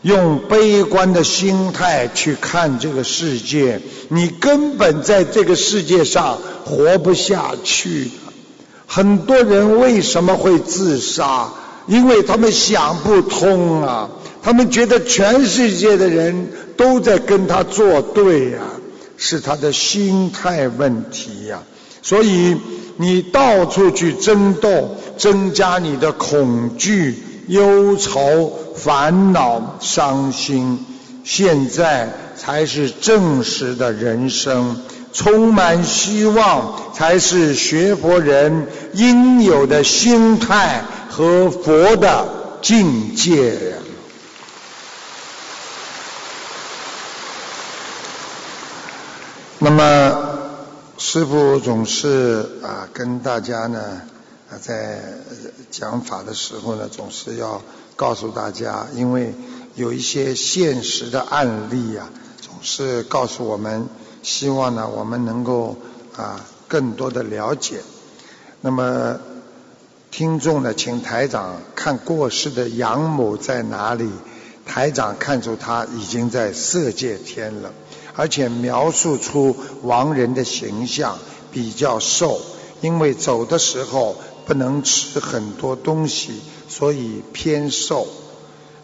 [0.02, 8.10] 用悲观的心态去看这个世界，你根本在这个世界上活不下去。
[8.86, 11.48] 很多人为什么会自杀？
[11.86, 14.10] 因为他们想不通啊！
[14.42, 18.58] 他们觉得全世界的人都在跟他作对呀，
[19.16, 21.62] 是他的心态问题呀。
[22.02, 22.56] 所以
[22.96, 27.18] 你到处去争斗，增加你的恐惧、
[27.48, 30.84] 忧愁、烦恼、伤心，
[31.24, 34.76] 现在才是真实的人生。
[35.12, 42.26] 充满希望才是学佛人应有的心态和佛的
[42.60, 43.54] 境界。
[49.64, 50.38] 那么，
[50.98, 54.02] 师父总是啊跟大家呢
[54.50, 55.00] 啊在
[55.70, 57.62] 讲法的时候呢，总是要
[57.96, 59.32] 告诉大家，因为
[59.74, 62.10] 有一些现实的案例啊，
[62.42, 63.88] 总是告诉我们。
[64.22, 65.78] 希望呢，我们能够
[66.14, 67.80] 啊更多的了解。
[68.60, 69.18] 那么，
[70.10, 74.10] 听众呢，请台长看过世的杨某在哪里？
[74.66, 77.70] 台长看出他已经在色界天了，
[78.14, 81.18] 而且描述出亡人的形象
[81.52, 82.40] 比较瘦，
[82.80, 88.06] 因为走的时候不能吃很多东西，所以偏瘦。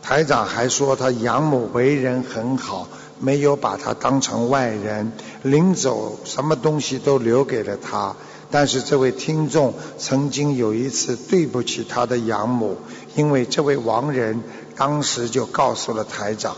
[0.02, 5.12] 台长还说他养母为人很好，没有把他当成外人，
[5.42, 8.16] 临走什么东西都留给了他。
[8.50, 12.78] 但是这位听众曾经有一次对不起他的养母，
[13.14, 14.42] 因为这位亡人
[14.74, 16.56] 当时就告诉了台长，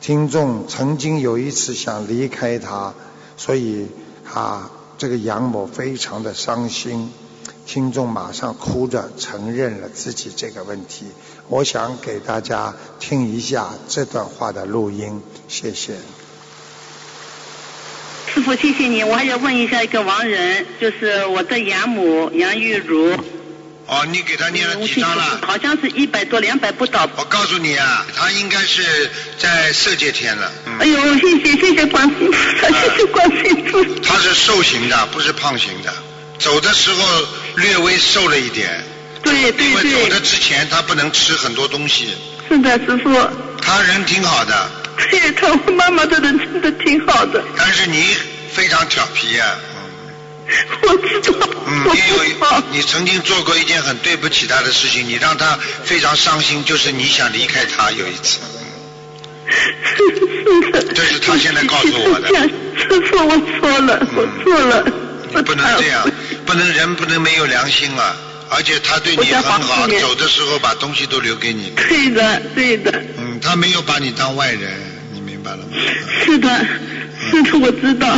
[0.00, 2.94] 听众曾经有一次想离开他，
[3.36, 3.86] 所以
[4.32, 7.12] 啊，这个养母非常的伤心。
[7.66, 11.06] 听众马上哭着承认了自己这个问题。
[11.48, 15.94] 我想给大家听一下这段话的录音，谢谢。
[18.26, 19.04] 师傅，谢谢你。
[19.04, 23.16] 我还要问一下一个亡人，就是我的养母杨玉茹。
[23.90, 25.40] 哦，你给他念了几张了？
[25.44, 27.10] 好像是一百多、两百不到。
[27.16, 30.52] 我告诉你啊，他应该是在色界天了。
[30.78, 33.90] 哎呦，谢谢谢谢观世音菩萨，谢谢观世音菩萨。
[34.04, 35.92] 他是瘦型的，不是胖型的。
[36.38, 37.04] 走的时候
[37.56, 38.80] 略微瘦了一点。
[39.24, 39.66] 对对对。
[39.66, 42.16] 因为走的之前他不能吃很多东西。
[42.48, 43.12] 是的，师傅。
[43.60, 44.70] 他人挺好的。
[45.10, 47.42] 对， 他妈妈的人真的挺好的。
[47.56, 48.16] 但是你
[48.52, 49.44] 非常调皮呀。
[50.82, 51.48] 我知道。
[51.66, 52.24] 嗯，你有
[52.72, 58.38] 你曾经做过一件很对不起他的事情，你让他非常伤心，就是你想离开他有一次。
[59.46, 60.82] 是的。
[60.94, 62.28] 这是他现在告诉我的。
[62.90, 63.24] 我错
[63.80, 64.84] 了，我错了。
[65.32, 66.08] 你不能这样，
[66.46, 68.16] 不能人不能没有良心啊！
[68.52, 71.72] 而且他对你很好，走的时候把东西都留给你。
[71.88, 72.90] 对的，对的。
[73.18, 74.72] 嗯，他没有把你当外人，
[75.12, 75.66] 你明白了吗？
[76.24, 76.66] 是的，
[77.30, 78.08] 是的，我知道，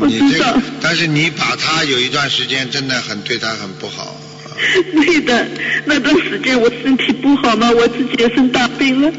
[0.00, 0.60] 我知道。
[0.80, 4.16] 但是你把他有一段时间真的很对他很不好。
[4.92, 5.46] 对的，
[5.84, 9.12] 那段时间我身体不好嘛，我自己也生大病了，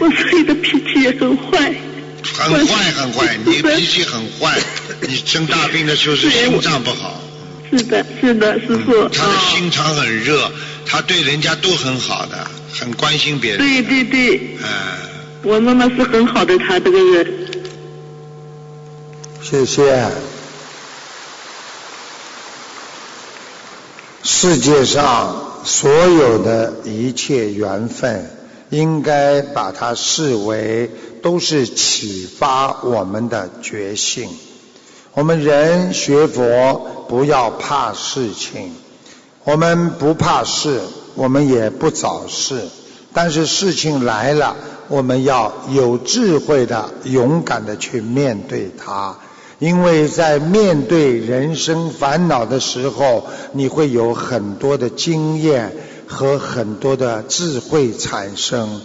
[0.00, 1.72] 我所以的脾气也很坏。
[2.34, 4.58] 很坏很坏，你脾气很坏，
[5.02, 7.22] 你生大病的时候是心脏不好。
[7.70, 9.08] 是的，是的，师傅。
[9.08, 10.50] 他的心肠很热，
[10.84, 13.58] 他对人家都很好的，很关心别人。
[13.58, 14.56] 对对对。
[14.62, 14.66] 嗯。
[15.44, 17.34] 我妈妈是很好的，她这个人。
[19.52, 20.08] 谢谢。
[24.22, 28.30] 世界上所有的一切缘分，
[28.70, 30.90] 应该把它视为
[31.22, 34.30] 都是启发我们的觉性。
[35.12, 38.74] 我们人学佛不要怕事情，
[39.44, 40.80] 我们不怕事，
[41.14, 42.62] 我们也不找事。
[43.12, 44.56] 但是事情来了，
[44.88, 49.18] 我们要有智慧的、勇敢的去面对它。
[49.62, 55.72] 因为在面对人生烦恼的时候，你会有很多的经验
[56.08, 58.80] 和很多的智慧产生。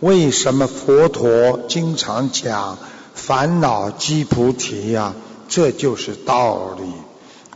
[0.00, 2.76] 为什么佛陀经常讲
[3.14, 5.14] 烦恼即菩提呀？
[5.48, 6.84] 这就是道理。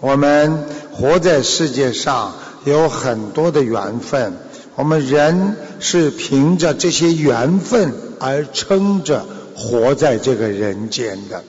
[0.00, 0.64] 我们
[0.94, 2.32] 活在世界上
[2.64, 4.32] 有很多的缘分，
[4.76, 11.44] 我们人是凭着这些缘分而撑着活在这个人间的。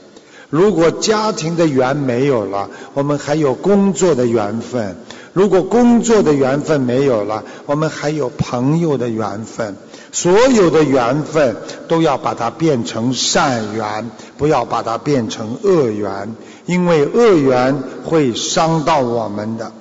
[0.54, 4.94] 如果家庭的缘没有了，我们还有工作的缘分；
[5.34, 9.76] 如果工作的缘分没有了，我们还有朋友的缘分。
[10.12, 11.56] 所有的缘分
[11.88, 16.36] 都要把它变成善缘，不要把它变成恶缘，
[16.68, 19.72] 因为恶缘会伤到我们的。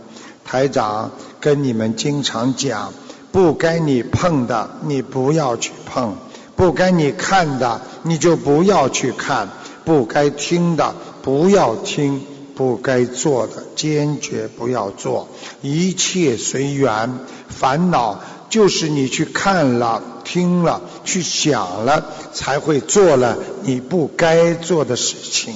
[0.42, 2.94] 台长跟你们经常讲，
[3.30, 6.14] 不该你碰的，你不要去碰；
[6.56, 9.48] 不该你看的，你就不要去看；
[9.84, 12.20] 不该听的，不要听；
[12.54, 15.28] 不该做的，坚决不要做。
[15.60, 17.18] 一切随缘，
[17.48, 18.20] 烦恼。
[18.50, 22.04] 就是你去看了、听了、去想了，
[22.34, 25.54] 才会做了你不该做的事情。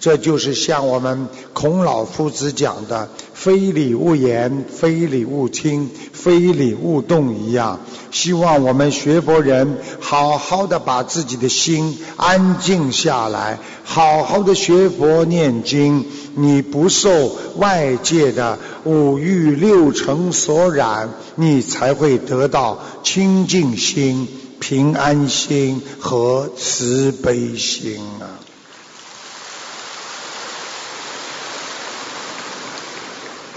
[0.00, 7.80] 这就是像我们孔老夫子讲的“非礼勿言，非礼勿听，非礼勿动”一样。
[8.10, 16.06] 希望我们学佛人好好的把自己的心安静下来，好好的学佛念经。
[16.36, 24.28] 你不受外界的五欲六尘所染，你才会得到清净心、
[24.60, 28.38] 平安心和慈悲心啊！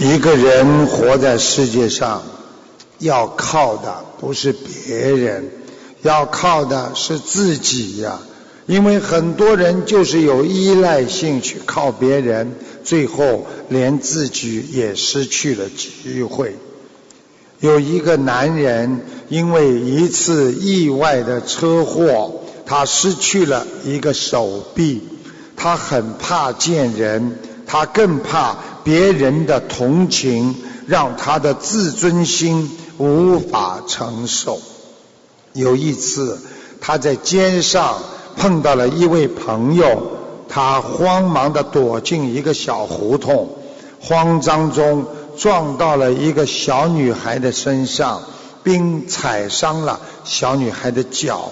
[0.04, 2.24] 一个人活在世界上，
[2.97, 5.52] 要靠的不是别人，
[6.02, 8.20] 要靠的是自己呀。
[8.66, 16.56] 因为很多人就是有依赖性去靠别人，最后连自己也失去了机会。
[17.60, 25.04] 有一个男人因为一次意外的车祸，他失去了一个手臂，
[25.56, 27.38] 他很怕见人，
[27.68, 30.55] 他更怕别人的同情，
[30.88, 34.59] 让他的自尊心无法承受。
[35.53, 36.39] 有一次，
[36.79, 38.01] 他在街上
[38.38, 40.11] 碰到了一位朋友，
[40.47, 43.49] 他慌忙的躲进一个小胡同，
[43.99, 45.05] 慌张中
[45.38, 48.21] 撞到了一个小女孩的身上，
[48.63, 51.51] 并踩伤了小女孩的脚，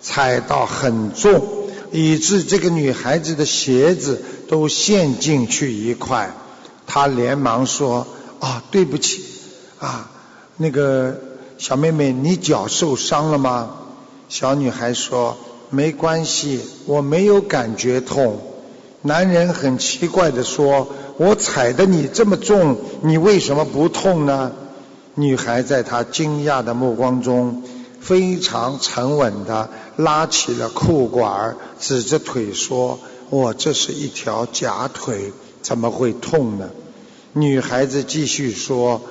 [0.00, 1.42] 踩到很重，
[1.90, 6.34] 以致这个女孩子的鞋子都陷进去一块。
[6.92, 8.04] 他连忙说
[8.40, 9.22] ：“啊，对不起，
[9.78, 10.10] 啊，
[10.56, 11.20] 那个
[11.56, 13.76] 小妹妹，你脚受伤了吗？”
[14.28, 15.36] 小女孩说
[15.70, 18.40] ：“没关系，我没有感觉痛。”
[19.02, 24.50] 男人很奇怪的说：“我踩的你这么重，你为什么不痛呢？”
[25.14, 27.62] 女孩在他惊讶的目光中，
[28.00, 32.98] 非常沉稳的拉起了裤管，指着腿说
[33.30, 35.32] ：“我这是一条假腿。”
[35.70, 36.68] 怎么会痛呢？
[37.32, 39.02] 女孩子继续说：“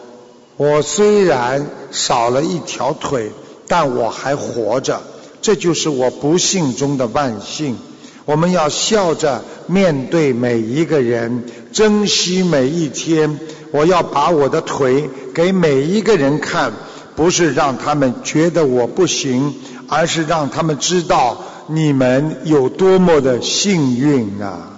[0.57, 3.31] 我虽然少了一条腿，
[3.69, 5.01] 但我还活着，
[5.41, 7.77] 这就是我不幸中的万幸。
[8.25, 13.39] 我们要笑着面对每一个人，珍惜每一天。
[13.71, 16.73] 我要把我的腿给每一个人看，
[17.15, 19.55] 不是让他们觉得我不行，
[19.87, 24.75] 而是让他们知道你们有多么的幸运啊！”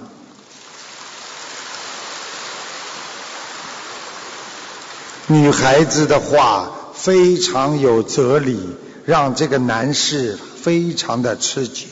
[5.32, 8.60] 女孩子的话非常有哲理，
[9.06, 11.88] 让这个男士非常的吃惊。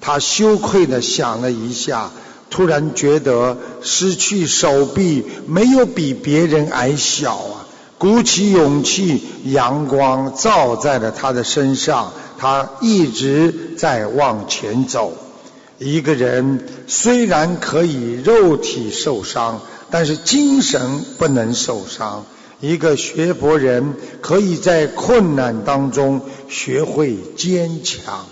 [0.00, 2.12] 他羞愧的想了一下，
[2.50, 7.66] 突然觉得失去手臂没有比别人矮小啊！
[7.98, 15.12] 鼓起勇气，阳光照在了他的身上，他一直在往前走。
[15.78, 19.60] 一个人虽然可以肉体受伤，
[19.90, 22.24] 但是精神不能受伤。
[22.60, 28.26] 一个学佛人可以在困难当中学会坚强。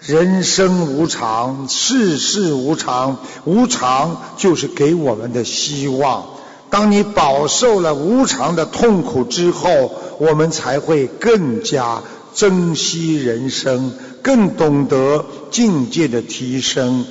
[0.00, 6.26] 人生无常，世事无常，无常就是给我们的希望。
[6.70, 12.02] 当你饱受了无常的痛苦之后，我们才会更加
[12.34, 13.92] 珍惜人生，
[14.22, 17.04] 更懂得境界的提升。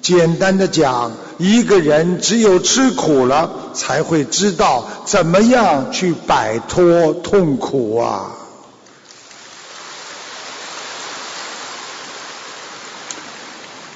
[0.00, 8.32] 简单的讲，一个人只有吃苦了，才会知道怎么样去摆脱痛苦啊！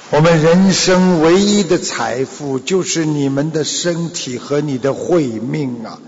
[0.09, 5.99] 我们人生唯一的财富就是你们的身体和你的慧命啊！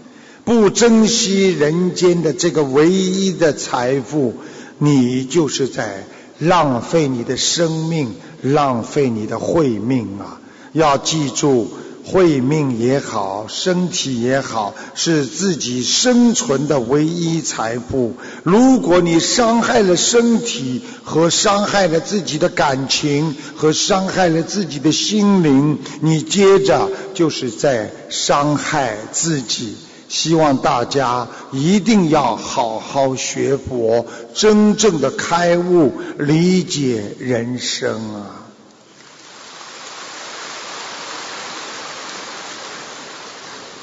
[0.43, 4.33] 不珍惜人间的这个唯一的财富，
[4.79, 6.05] 你就是在。
[6.37, 10.41] 浪费你的生命，浪费你的慧命啊！
[10.75, 11.71] 要记住，
[12.03, 18.13] 慧命也好，身体也好，是自己生存的唯一财富。
[18.43, 29.77] 如果你伤害了身体，和伤害了自己的感情，和伤害了自己的心灵，你接着就是在伤害自己。
[30.09, 38.44] 希望大家一定要好好学佛，真正的开悟，理解人生啊！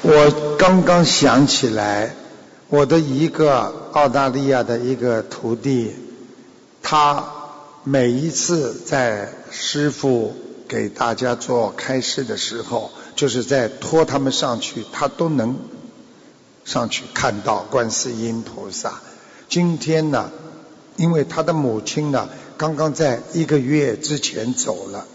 [0.05, 2.13] 我刚刚想起来，
[2.67, 5.95] 我的一个澳大利亚的一个徒弟，
[6.81, 7.25] 他
[7.85, 10.35] 每一次在师傅
[10.67, 15.57] 给大家做开示的时候，就是在拖他们上去，他都能。
[16.65, 19.01] 上去看到观世音菩萨。
[19.49, 20.31] 今天呢，
[20.95, 25.05] 因为他的母亲呢，刚刚在一个月之前走了，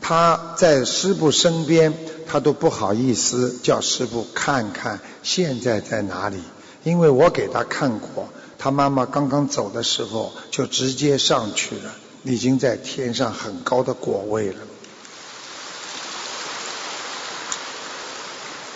[0.00, 1.94] 他在师父身边，
[2.26, 6.38] 他都不好意思叫师父看看现在在哪里，
[6.84, 8.28] 因为我给他看过，
[8.58, 11.94] 他妈妈刚刚走的时候就直接上去了，
[12.24, 14.56] 已经在天上很高的果位了。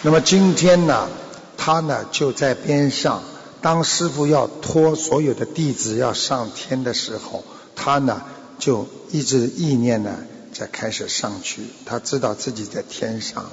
[0.03, 1.09] 那么今天呢？
[1.57, 3.23] 他呢就在边上，
[3.61, 7.45] 当师傅要托所有的弟子要上天的时候，
[7.77, 8.21] 他呢
[8.59, 10.17] 就一直意念呢
[10.53, 11.63] 在开始上去。
[11.87, 13.53] 他知道自己在天上了。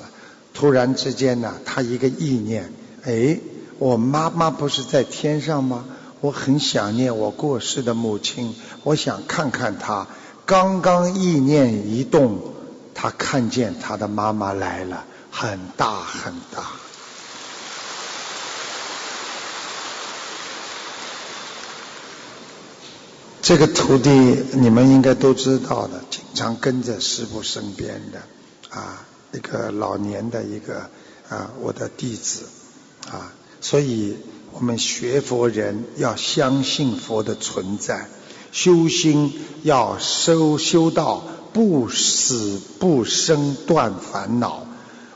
[0.54, 2.74] 突然之间呢，他一个意念，
[3.04, 3.40] 哎，
[3.78, 5.86] 我妈妈不是在天上吗？
[6.22, 10.08] 我很想念我过世的母亲，我想看看她。
[10.46, 12.40] 刚刚意念一动，
[12.94, 16.64] 他看见他的妈妈来了，很大很大。
[23.42, 24.10] 这个徒弟
[24.54, 28.20] 你们应该都知道的，经常跟着师傅身边的
[28.70, 30.90] 啊，一个老年的一个
[31.30, 32.42] 啊，我的弟子
[33.10, 34.18] 啊，所以
[34.52, 38.08] 我们学佛人要相信佛的存在，
[38.52, 39.34] 修心
[39.64, 41.24] 要修修到
[41.54, 44.68] 不死不生断烦恼。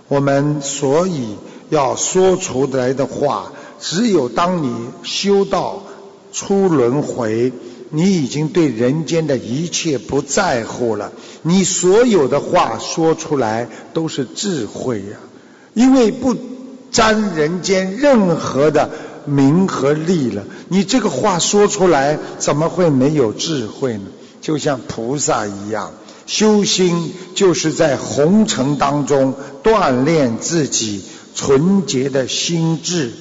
[0.07, 1.35] 我们所以
[1.69, 5.83] 要说出来的话，只有当你修到
[6.31, 7.51] 出轮回。
[7.95, 11.11] 你已经对人间的一切不在乎了，
[11.43, 15.17] 你所有的话说出来都是智慧呀，
[15.75, 16.35] 因为不
[16.91, 18.89] 沾人间任何的
[19.25, 24.05] 名和利了，你这个话说出来怎么会没有智慧呢？
[24.41, 25.91] 就像菩萨一样，
[26.25, 31.03] 修心就是在红尘当中锻炼自己
[31.35, 33.11] 纯洁的心智，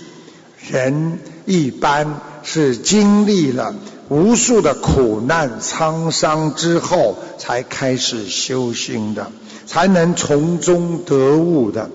[0.71, 3.75] 人一般是经历了。
[4.13, 9.33] 无数的苦难沧桑之后，才开始修心的，
[9.67, 11.89] 才能从中得悟的，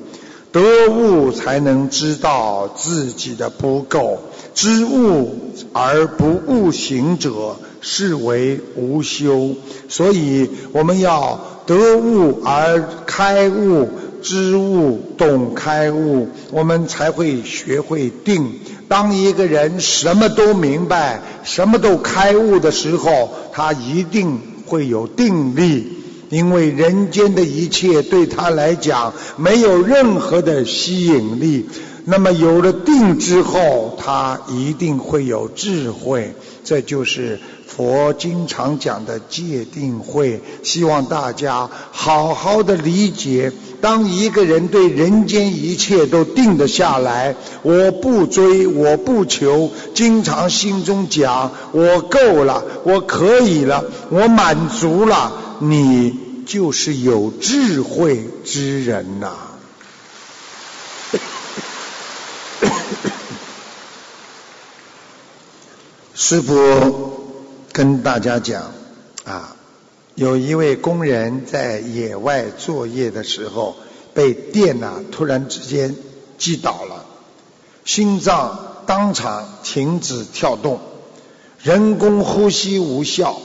[0.52, 4.18] 得悟才能知道自己的不够，
[4.56, 9.52] 知悟而不悟行者，是为无修。
[9.88, 13.90] 所以我们要得悟而开悟，
[14.24, 18.56] 知悟懂开悟，我们才会学会定。
[18.88, 25.88] 当一个人什么都明白、什么都开悟的时候，他一定会有定力，
[26.30, 31.68] 因为人间的一切对他来讲没有任何的吸引力。
[32.06, 36.34] 那么有了定之后，他一定会有智慧。
[36.64, 37.40] 这就是
[37.78, 40.42] 佛经常讲的戒定慧。
[40.64, 43.54] 希望大家好好的理解。
[43.80, 59.38] 当一个人对人间一切都定得下来，我不追，我不求，经常心中讲我够了，我可以了，我满足了，你就是有智慧之人呐。
[66.16, 67.17] 师傅
[67.78, 68.72] 跟大家讲
[69.24, 69.56] 啊。
[70.16, 73.76] 有一位工人在野外作业的时候，
[74.16, 75.96] 被电呐突然之间
[76.40, 77.06] 击倒了，
[77.86, 78.58] 心脏
[78.88, 80.80] 当场停止跳动，
[81.62, 83.38] 人工呼吸无效。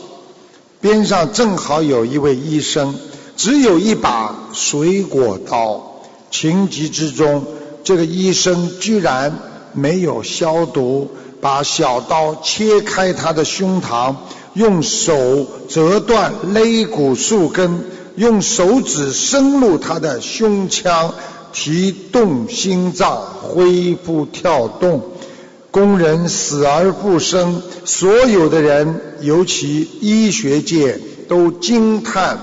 [0.80, 2.94] 边上正好有一位医生，
[3.36, 7.44] 只有一把水果刀，情急之中，
[7.84, 9.38] 这个医生居然
[9.74, 11.10] 没有消毒，
[11.42, 14.14] 把小刀切开他的胸膛。
[14.54, 17.84] 用手折断肋骨树根，
[18.16, 21.14] 用手指深入他的胸腔，
[21.54, 25.02] 提动心脏，恢复跳动。
[25.70, 32.38] 工人死而复生，所有的人，尤其医学界都惊叹，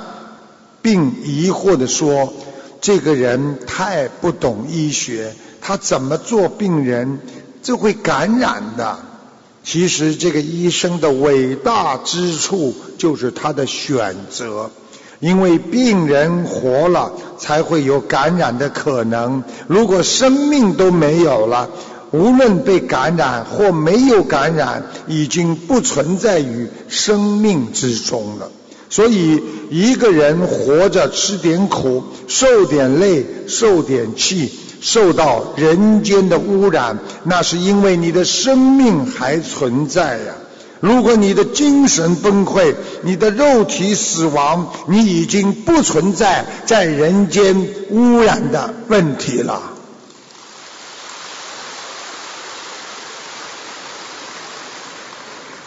[0.82, 2.34] 并疑惑地说
[2.82, 7.20] ：“这个人太不懂医学，他怎么做病人，
[7.62, 9.00] 就会感染的。”
[9.64, 14.72] 其实这个医生的伟大之处就是他的选择，
[15.20, 19.44] 因为病人活了才会有感染的可能。
[19.68, 21.70] 如果生命都没有了，
[22.12, 28.50] 无论被感染或没有感染，已经不存在于生命之中了。
[28.90, 29.40] 所以
[29.70, 34.52] 一个人活着吃点苦，受点累，受点气。
[34.82, 40.34] 受到人间的污染，那是因为你的生命还存在呀。
[40.80, 49.62] 如果你的精神崩溃，你的肉体死亡，你已经不存在在人间污染的问题了。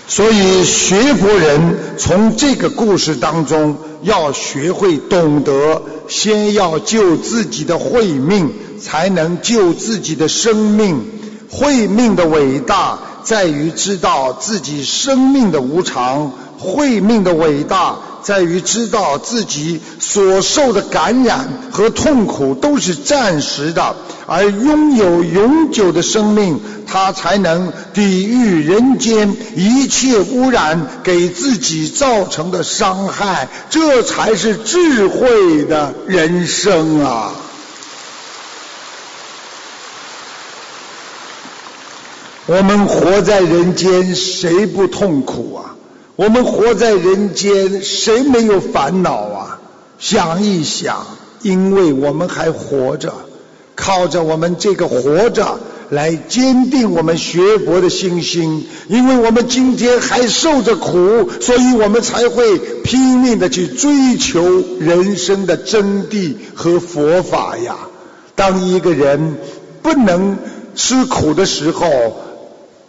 [0.08, 8.52] 所以学佛人从这个故事当中要学会懂得，先要救自己的慧命。
[8.82, 11.04] 才能救自己的生命。
[11.50, 23.94] 慧命的伟大在于知道自己生命的无常；慧命的伟大在于知道自己所受的感染和痛苦都是暂时的，
[24.26, 33.48] 而拥有永久的生命，他才能抵御人间一切污染给自己造成的伤害。
[33.68, 37.32] 这才是智慧的人生啊！
[42.46, 45.76] 我们活在人间，谁不痛苦啊？
[46.16, 49.60] 我们活在人间，谁没有烦恼啊？
[50.00, 51.06] 想一想，
[51.42, 53.14] 因为我们还活着，
[53.76, 58.66] 靠着我们这个活着来坚定我们学佛的信心。
[58.88, 64.42] 因为我们今天还受着苦，所以我们才会拼命的去追求
[64.80, 67.76] 人生的真谛和佛法呀。
[68.34, 69.36] 当一个人
[69.80, 70.38] 不能
[70.74, 71.86] 吃苦的时候，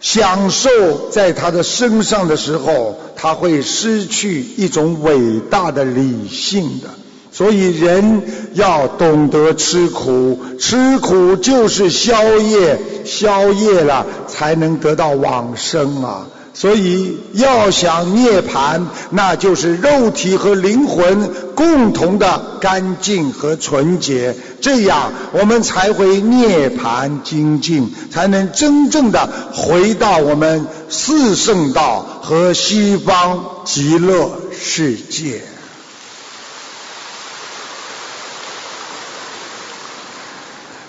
[0.04, 6.90] 享受在他的身上的时候，他会失去一种伟大的理性的。
[7.32, 16.26] 所以人要懂得吃苦，吃苦就是消业，消业了才能得到往生啊。
[16.56, 35.42] 所以要想涅槃，那就是肉体和灵魂共同的干净和纯洁，这样我们才会涅盘精进，才能真正的回到我们四圣道和西方极乐世界。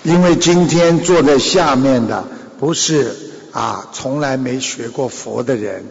[0.04, 2.24] 因为今天坐在下面的
[2.60, 3.16] 不是。
[3.56, 5.86] 啊，从来没学过佛的人，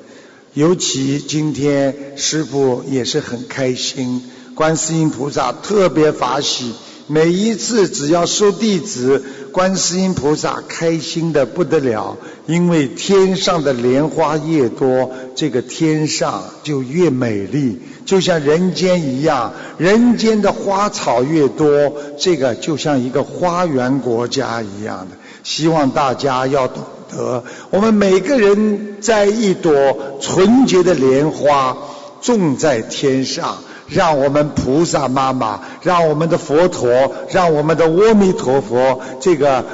[0.54, 4.22] 尤其今天师父也是很开心，
[4.54, 6.74] 观世音菩萨特别法喜。
[7.08, 25.18] 每一次只要收弟子，观世音菩萨开心的不得了，因为天上的莲花越多，这个天上就越美丽，就像人间一样，人间的花草越多，这个就像一个花园国家一样的。
[25.44, 26.84] 希望大家要懂。
[27.10, 31.78] 得，我们每个人摘一朵纯洁的莲花
[32.22, 39.66] 种在天上，让我们菩萨妈妈，让我们的佛陀，让我们的阿弥陀佛，这个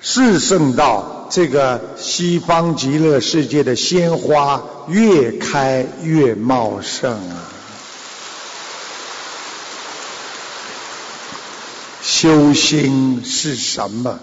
[0.00, 7.48] 世圣道，这个西方极乐世界的鲜花越开越茂盛啊！
[12.02, 14.18] 修心是什么？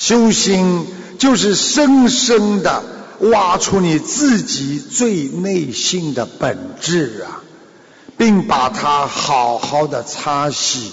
[0.00, 0.86] 修心。
[1.20, 2.82] 就是深深的
[3.18, 7.44] 挖出你自己最内心的本质啊，
[8.16, 10.90] 并把它好好的擦洗。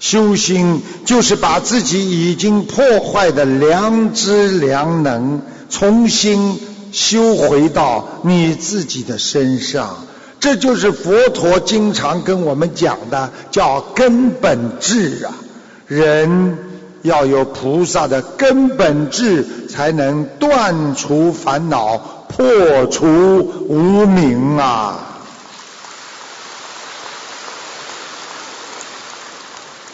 [0.00, 6.58] 修心就是把自己已经破坏的良知良能重新
[6.90, 9.98] 修回到你自己的身上。
[10.40, 15.32] 这就是佛陀经常跟我们讲的，叫根本智啊，
[15.86, 16.58] 人。
[17.02, 23.06] 要有菩萨的根本智，才能断除烦恼，破除
[23.68, 25.04] 无明啊！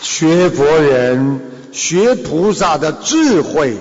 [0.00, 1.40] 学佛人
[1.72, 3.76] 学菩萨的智慧，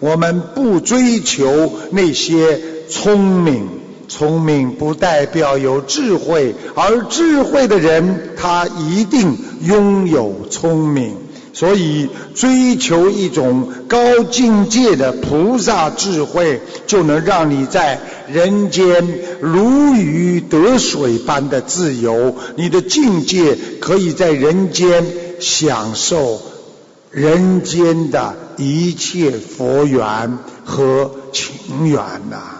[0.00, 2.60] 我们不追求那些
[2.90, 3.68] 聪明，
[4.08, 11.27] 聪明不代表有智慧，而智慧的人他一定拥有聪明。
[11.58, 17.98] 所以，追求一种高境界的菩萨智慧，就能让你在
[18.32, 19.04] 人间
[19.40, 22.36] 如鱼得水般的自由。
[22.54, 25.04] 你的境界可以在人间
[25.40, 26.40] 享受
[27.10, 31.98] 人间的一切佛缘和情缘
[32.30, 32.57] 呐。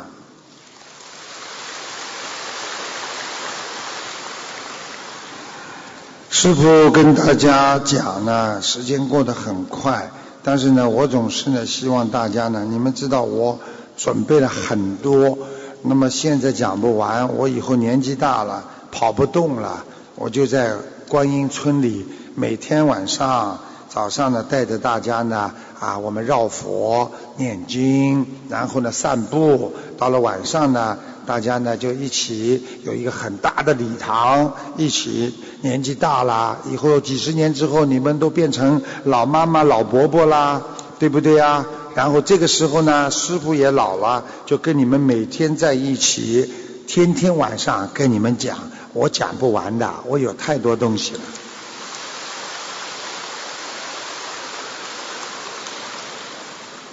[6.40, 10.12] 师傅跟大家讲呢，时间过得很快，
[10.44, 13.58] 但是呢，我总是呢希望大家呢，你们知道我
[13.96, 15.36] 准备了很多，
[15.82, 18.62] 那么现在讲不完，我以后年纪大了，
[18.92, 19.82] 跑不动了，
[20.14, 20.74] 我就在
[21.08, 23.58] 观音村里每天晚上
[23.88, 30.98] 早上呢带着大家呢啊，我们绕佛念经，然后呢散步，到了晚上呢。
[31.28, 40.62] 大家呢就一起有一个很大的礼堂，一起年纪大了，以后几十年之后你们都变成老妈妈、老伯伯啦，
[40.98, 41.66] 对不对呀？
[41.94, 46.50] 然后这个时候呢，师傅也老了，就跟你们每天在一起，
[46.86, 48.56] 天天晚上跟你们讲，
[48.94, 51.20] 我讲不完的，我有太多东西了。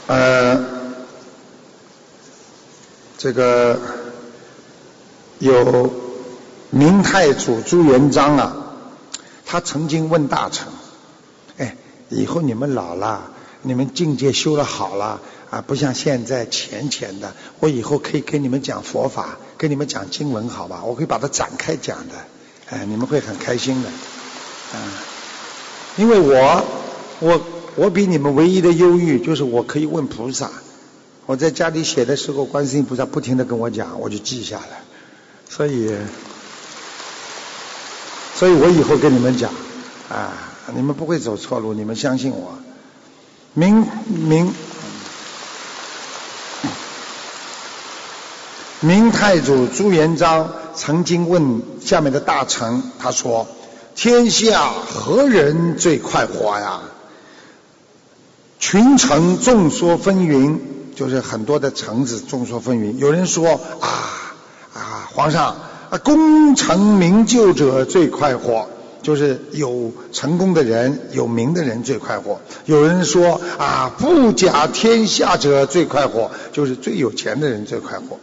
[0.08, 0.66] 呃，
[3.18, 3.80] 这个。
[5.38, 5.94] 有
[6.70, 8.56] 明太祖朱元璋啊，
[9.46, 10.70] 他曾经问大臣
[11.60, 11.76] ：“哎，
[12.08, 13.32] 以后你们老了，
[13.62, 20.84] 你们境界修的好了啊，不像现在浅浅的，我以后可以给你们讲佛法，给你们讲经文，好吧？
[20.86, 22.16] 我可以把它展开讲的，
[22.70, 24.80] 哎，你们会很开心的，啊，
[25.98, 26.64] 因为我
[27.20, 27.42] 我
[27.76, 30.50] 我比你们唯一的忧郁就是我可以问菩萨，
[31.26, 34.84] 我在家里写的时候，观世音菩萨不停的跟我讲，我就记下来。”
[35.50, 35.94] 所以，
[38.34, 39.52] 所以我以后跟你们讲
[40.10, 40.34] 啊，
[40.76, 42.58] 你们不会走错路，你们相信我。
[43.54, 44.54] 明明
[48.82, 53.48] 明太祖朱元璋曾经问下面的大臣，他说
[53.96, 56.82] ：“天下何人最快活呀？”
[58.60, 60.60] 群臣众说纷纭，
[60.96, 64.36] 就是很多的臣子众说纷纭，有人说啊
[64.74, 65.56] 啊，皇上
[65.90, 68.68] 啊，功成名就者最快活。
[69.02, 72.42] 就是有成功的人、有名的人最快活。
[72.66, 78.20] 有人说啊，富甲天下者最快活，就是最有钱的人最快活。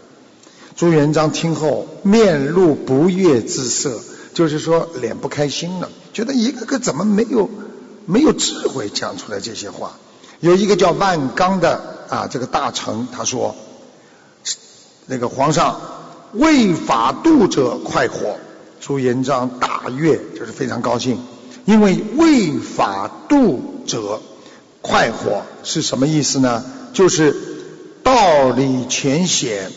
[0.75, 4.01] 朱元璋听后面露不悦之色，
[4.35, 7.49] 就是说脸不开心了，觉得一个个怎么没有
[8.05, 9.93] 没有智慧讲出来这些话。
[10.43, 13.55] 有一个叫万刚的啊，这个大臣他说，
[15.07, 15.81] 那个皇上
[16.33, 18.37] 为法度者快活。
[18.81, 21.21] 朱元璋大悦，就是非常高兴，
[21.65, 24.21] 因为为法度者
[24.81, 26.65] 快活是什么意思呢？
[26.93, 27.37] 就是
[28.03, 29.71] 道理浅显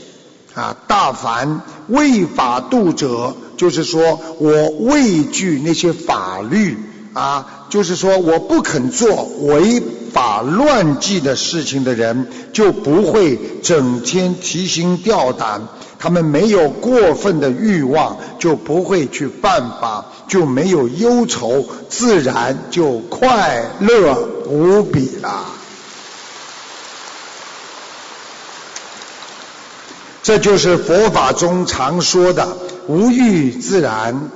[0.56, 6.76] 啊，大凡为法度者，就是说我畏惧那些法律
[7.14, 9.84] 啊，就是说我不肯做违
[10.16, 15.68] 法乱纪的事情的人，就不会整天提心吊胆。
[16.00, 25.48] 他们没有过分的欲望，就不会去犯法，就没有忧愁，自然就快乐无比了。
[30.24, 32.56] 这就是佛法中常说的
[32.88, 34.30] “无欲自然，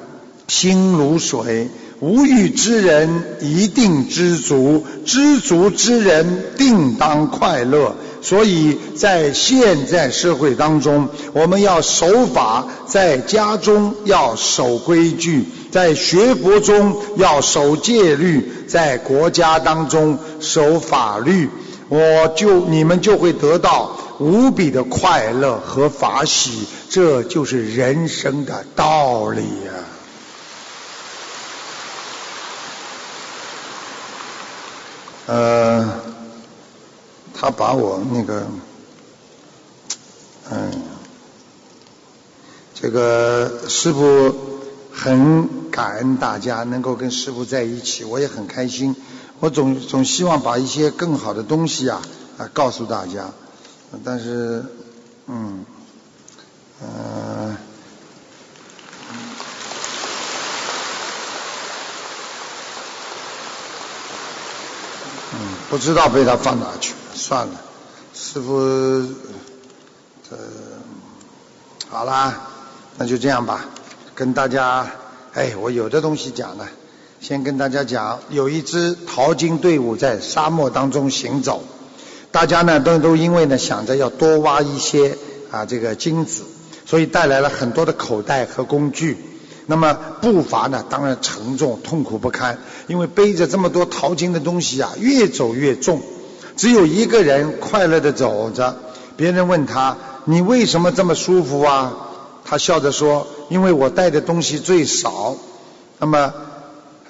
[0.50, 1.70] 心如水”。
[2.00, 7.96] 无欲之人一定知足，知足之人定当快乐。
[8.22, 21.50] 所以在现在社会当中，我们要守法，在家中要守规矩，在学佛中要守戒律，在国家当中守法律，
[21.88, 26.52] 我就你们就会得到无比的快乐和法喜。
[26.90, 29.89] 这就是人生的道理呀。
[35.30, 35.88] 呃，
[37.36, 38.48] 他把我那个，
[40.50, 40.72] 嗯，
[42.74, 44.34] 这个师傅
[44.92, 48.96] 很感恩大家能够跟师傅在一起，我也很开心。
[49.40, 52.02] 我总总希望把一些更好的东西啊
[52.40, 53.30] 啊告诉大家，
[54.04, 54.66] 但是，
[55.28, 55.64] 嗯，
[56.82, 57.69] 嗯。
[65.70, 67.54] 不知道被他放哪去，算了，
[68.16, 68.60] 师傅，
[70.28, 70.36] 这
[71.90, 72.48] 好啦，
[72.98, 73.66] 那就这样吧，
[74.16, 74.88] 跟大家，
[75.34, 76.68] 哎，我有的东西讲了，
[77.22, 81.64] 先跟大家讲，有一支淘金队伍在沙漠当中行走，
[82.32, 85.20] 大家呢都都因为呢想着要多挖一些
[85.52, 86.42] 啊这个金子，
[86.88, 89.18] 所以带来了很多的口袋和工具。
[89.70, 92.58] 那么步伐呢，当然沉重、痛苦不堪，
[92.88, 96.02] 因为背着这么多淘金的东西啊，越走越重。
[96.56, 98.76] 只有一个人快乐的走着，
[99.16, 99.96] 别人问他
[100.26, 101.94] ：“你为什么这么舒服啊？”
[102.44, 105.36] 他笑着说：“因为我带的东西最少。”
[106.00, 106.34] 那么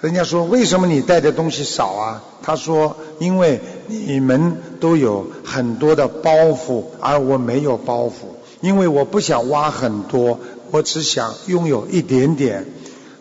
[0.02, 8.12] 人家说：“为什么你带的东西少啊？”他说：“因为你们都有很多的包袱，而我没有包袱，
[8.60, 10.38] 因为我不想挖很多。”
[10.72, 12.66] 我只想拥有一点点。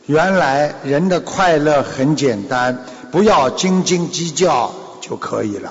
[0.07, 5.71] 原来人的快乐很简单，不要斤斤计较就可以了。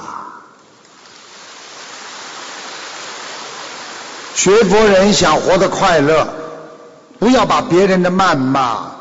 [4.35, 6.27] 学佛人想活得快乐，
[7.17, 8.91] 不要把别人的谩骂、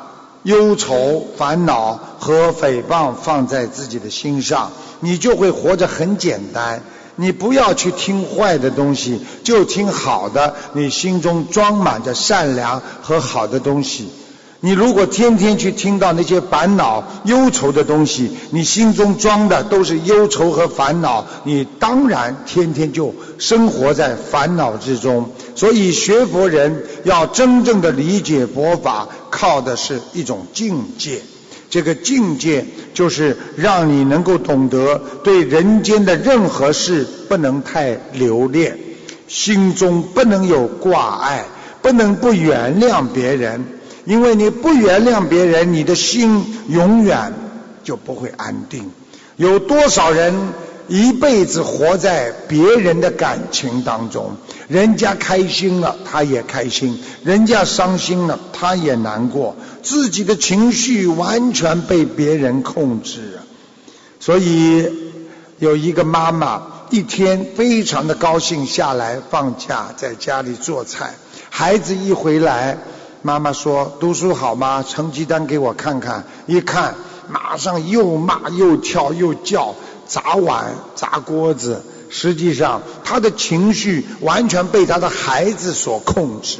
[0.44, 6.82] 忧愁、烦恼和诽谤放在自己的心上，你就会活着很简单。
[7.16, 10.54] 你不要去听坏的东西，就听好的。
[10.74, 14.08] 你心中装满着善良和好的东西。
[14.60, 25.30] 你如果天天去听到那些烦恼、忧愁的东西，你心中装的都是忧愁和烦恼，你当然天天就生活在烦恼之中。
[25.54, 31.20] 所以学佛人要真正的理解佛法，靠的是一种境界。
[31.68, 32.64] 这个境界
[32.94, 38.78] 就是让你能够懂得对人间的任何事不能太留恋，
[39.28, 41.44] 心中不能有挂碍，
[41.82, 43.64] 不能不原谅别人，
[44.04, 47.34] 因为你不原谅别人，你的心永远
[47.82, 48.90] 就不会安定。
[49.36, 50.34] 有多少人？
[50.88, 54.36] 一辈子活在别人的感情当中，
[54.68, 59.56] 人家开心了，他也开心；人家伤心了，他也难过。
[59.86, 63.38] 自己的情绪完全被别人控制。
[64.18, 64.84] 所以
[65.60, 66.60] 有一个妈妈
[66.90, 71.14] 一天非常的高兴下来放假，在家里做菜。
[71.50, 72.78] 孩子一回来，
[73.22, 74.82] 妈妈说：“读书好吗？
[74.82, 76.96] 成绩单给我看看。”一看，
[77.28, 79.76] 马上又骂又跳又叫。
[80.08, 86.58] 砸碗砸锅子，实际上他的情绪完全被他的孩子所控制。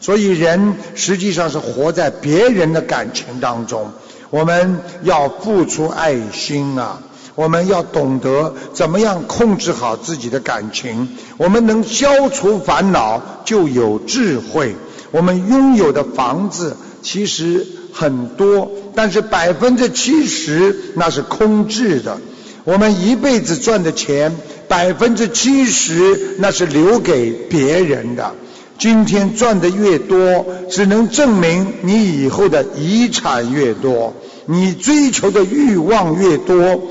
[0.00, 3.90] 所以人实际上是活在别人的感情当中。
[4.30, 7.00] 我们要付出爱心啊！
[7.36, 11.08] 我们要懂得怎么样控制好自己的感情。
[11.36, 14.74] 我们能消除烦恼，就有智慧。
[15.12, 22.18] 我们拥有的房子其实很多，但是百分之七十那是空置的。
[22.64, 24.36] 我们一辈子赚的钱，
[24.66, 28.34] 百分之七十那是留给别人的。
[28.78, 34.14] 今天赚的越多，只能证明你以后的遗产越多，
[34.44, 36.82] 你追求的欲望越多，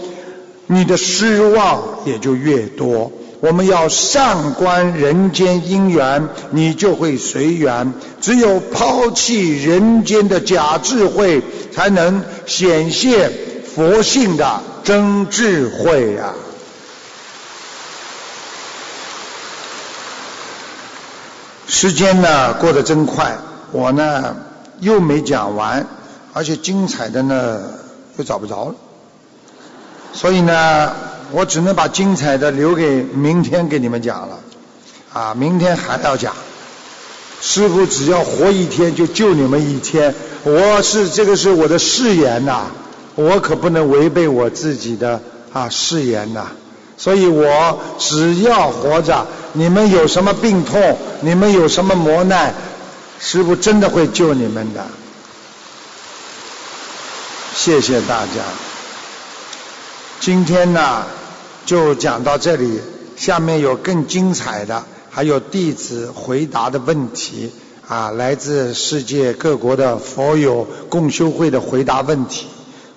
[0.67, 3.11] 你的失望也就越多。
[3.41, 7.93] 我们要善观人间因缘，你就会随缘。
[8.19, 13.31] 只有抛弃人间的假智慧，才能显现
[13.75, 16.33] 佛性的真智慧呀。
[21.77, 23.35] 时间呢过得真快，
[23.73, 24.37] 我呢
[24.79, 25.85] 又没讲完，
[26.31, 27.59] 而且精彩的呢
[28.15, 28.75] 又找不着了，
[30.13, 30.93] 所以呢
[31.33, 34.39] 我只能把精彩的留给明天给你们讲了，
[35.11, 36.33] 啊，明天还要讲。
[37.41, 40.15] 师傅只要活一天就救你们一天，
[40.45, 42.67] 我是这个是我的誓言呐，
[43.15, 45.19] 我可不能违背我自己的
[45.51, 46.47] 啊誓言呐。
[46.97, 52.53] 所以我只要活着，你们有什么病痛，你们有什么磨难，
[53.19, 54.85] 师傅真的会救你们的。
[57.53, 58.43] 谢谢大家。
[60.19, 61.05] 今天呢，
[61.65, 62.79] 就讲到这里，
[63.15, 67.51] 下面有更精彩的，还有弟子回答的问题
[67.87, 72.47] 啊，来自世界各国的佛友共修会的回答问题，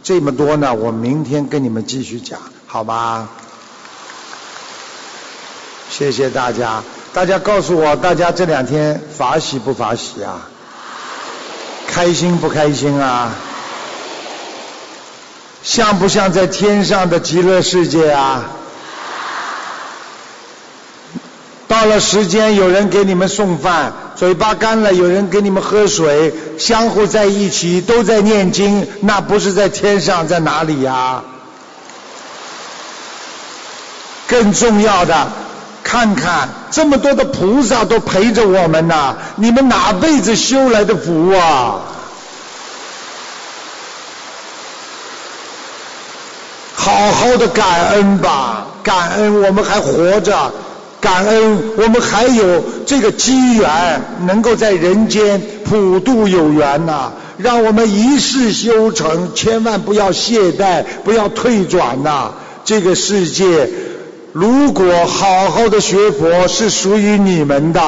[0.03, 3.29] 这么多呢，我明天跟你们继续讲，好吧？
[5.99, 6.81] 谢谢大家，
[7.13, 10.47] 大家告诉我，大家这两天法喜不法喜啊？
[11.89, 13.33] 开心不开心啊？
[15.65, 18.45] 像不像在天上的极乐世界啊？
[21.67, 31.25] 到了时间，有人给你们送饭，嘴巴干了，有人给你们喝水，相互在一起，都在念经，那不是在天上，在哪里呀？
[34.29, 35.33] 更重要的。
[35.91, 41.81] 看看这么多的菩萨都陪着我们呐，你们哪辈子修来的福啊？
[46.75, 50.53] 好好的感恩吧，感恩我们还活着，
[51.01, 57.13] 感恩我们还有这个机缘，能够在人间普度有缘呐。
[57.39, 62.33] 让我们一世修成，千万不要懈怠，不要退转呐。
[62.67, 63.71] 这个世界。
[64.33, 67.81] 如果好好的学佛是属于你们的，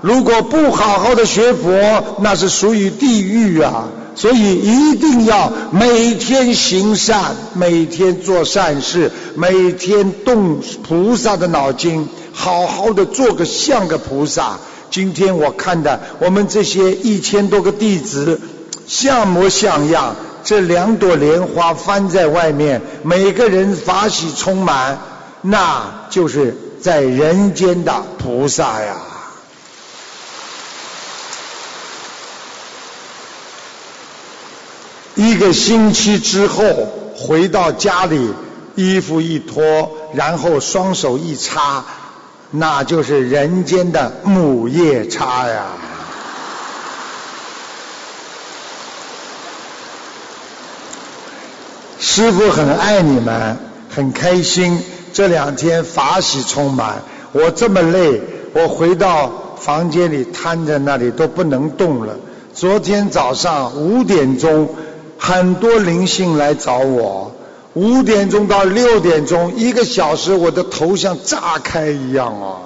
[0.00, 3.84] 如果不好好的学佛，那是属于地狱啊！
[4.16, 14.58] 所以一定要每天行善，每天做善事，每天动菩萨的脑筋，好好的做个像个菩萨。
[14.90, 18.40] 今天我看的我们这些一千多个弟子，
[18.86, 24.98] 像模像样，这两朵莲花翻在外面，每个人法喜充满。
[25.42, 28.96] 那就是在人间的菩萨呀。
[35.14, 36.64] 一个星期之后
[37.16, 38.34] 回到家里，
[38.74, 41.84] 衣服一脱，然后双手一擦，
[42.50, 45.64] 那就是人间的母夜叉呀。
[51.98, 53.58] 师傅很爱你们，
[53.94, 54.82] 很开心。
[55.16, 57.02] 这两天法喜充满，
[57.32, 58.20] 我这么累，
[58.52, 62.14] 我回到房间里瘫在那里都不能动了。
[62.52, 64.68] 昨天早上五点钟，
[65.16, 67.32] 很多灵性来找我，
[67.72, 72.60] 五点钟到六点钟，一个小时，我的头像炸开一样啊，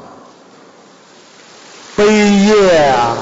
[1.95, 3.17] 悲业啊！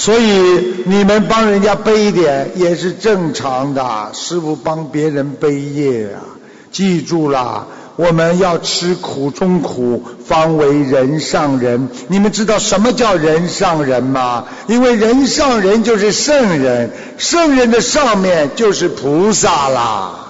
[0.00, 6.24] 所以你们帮人家背一点也是正常的，师傅帮别人背业啊！
[6.72, 7.66] 记住了，
[7.96, 11.90] 我们要吃苦中苦，方为人上人。
[12.08, 14.46] 你们知道什么叫人上人吗？
[14.68, 20.29] 因为人上人就是圣人，圣人的上面就是菩萨啦。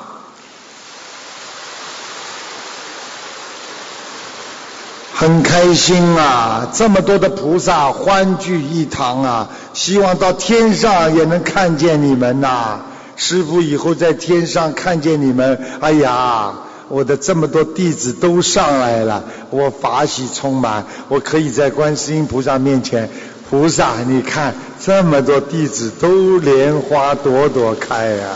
[5.21, 6.71] 很开心啊！
[6.73, 9.51] 这么多的菩萨欢聚一堂啊！
[9.75, 12.81] 希望到天上也能看见你们呐！
[13.17, 16.55] 师傅以后在天上看见你们，哎呀，
[16.89, 23.11] 我的这么多弟子都上来了，我法喜充满，我可以在观世音菩萨面前，
[23.51, 28.27] 菩萨你看这么多弟子都莲花朵朵开呀、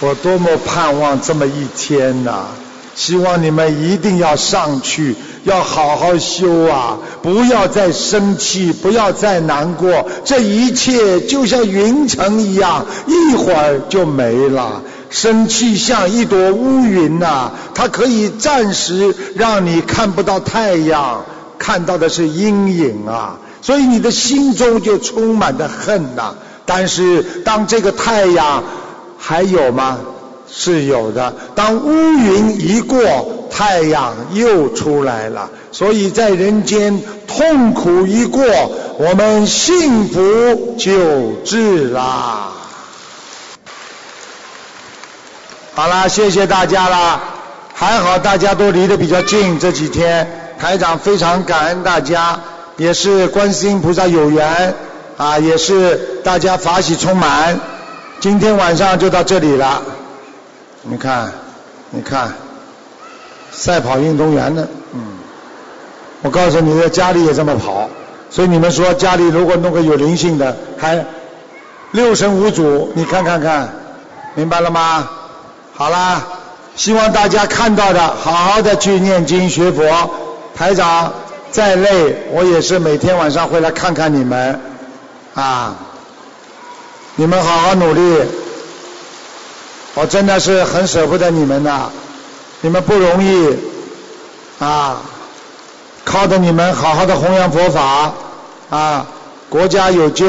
[0.00, 2.46] 我多么盼望这么一天呐、
[2.94, 6.98] 希望你们一定要上去，要好好修啊！
[7.22, 14.82] 不要再生气，不要再难过，这一切就像云层一样，一会儿就没了。
[15.10, 21.24] 生气像一朵乌云呐、它可以暂时让你看不到太阳，
[21.58, 26.34] 看到的是阴影啊，所以你的心中就充满着恨呐、
[26.64, 28.62] 但是当这个太阳
[29.18, 29.98] 还有吗？
[30.56, 31.34] 是有的。
[31.56, 33.00] 当乌云一过，
[33.50, 35.50] 太阳又出来了。
[35.72, 38.44] 所以在人间痛苦一过，
[38.98, 42.52] 我们幸福就至啦。
[45.74, 47.20] 好啦，谢谢大家啦。
[47.74, 52.38] 还好大家都离得比较近，这几天台长非常感恩大家，
[52.76, 54.72] 也是观世音菩萨有缘
[55.16, 57.58] 啊，也是大家法喜充满。
[58.20, 59.82] 今天晚上就到这里了。
[60.86, 61.32] 你看，
[61.90, 62.32] 你看，
[63.50, 65.00] 赛跑运动员呢，嗯，
[66.20, 67.88] 我告诉你，在家里也这么跑，
[68.28, 71.02] 所以你们说家里如果弄个有灵性的，还
[71.92, 73.72] 六神无主，你看看看，
[74.34, 75.08] 明白了吗？
[75.72, 76.22] 好啦，
[76.76, 80.10] 希望大家看到的，好好的去念经学佛。
[80.54, 81.12] 台长
[81.50, 84.60] 再累，我也是每天晚上会来看看你们，
[85.34, 85.74] 啊，
[87.16, 88.20] 你们好好努力。
[89.94, 91.88] 我真的是很舍不得你们呐，
[92.62, 93.56] 你们不容易
[94.58, 95.00] 啊，
[96.04, 98.12] 靠着你们好好的弘扬佛法
[98.70, 99.06] 啊，
[99.48, 100.26] 国家有救，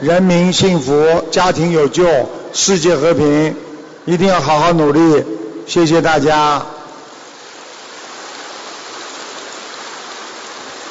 [0.00, 2.04] 人民幸福，家庭有救，
[2.52, 3.54] 世界和平，
[4.04, 5.24] 一定要好好努力。
[5.66, 6.62] 谢谢大家，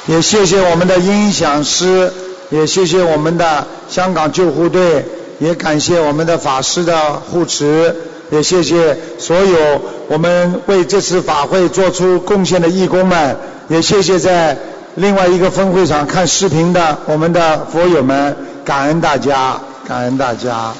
[0.06, 2.10] 也谢谢我们的音响师，
[2.50, 5.04] 也谢谢我们的香港救护队，
[5.38, 7.94] 也感谢我们的法师的护持。
[8.34, 13.36] 也谢谢所有我们为这次法会做出贡献的义工们，
[13.68, 14.58] 也谢谢在
[14.96, 20.72] 另外一个分会场看视频的我们的佛友们，感恩大家，感恩大家。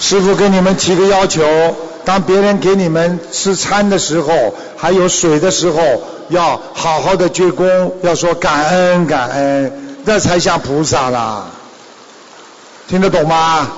[0.00, 1.44] 师傅跟你们提个要求，
[2.04, 5.80] 当别人给你们吃餐的时候，还有水的时候，
[6.28, 9.72] 要好好的鞠躬，要说感恩感恩，
[10.04, 11.46] 这才像菩萨啦。
[12.88, 13.68] 听得懂吗？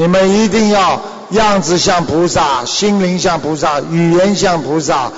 [0.00, 0.98] 你们一定要
[1.28, 5.12] 样子像菩萨，心灵像菩萨，语言像菩萨，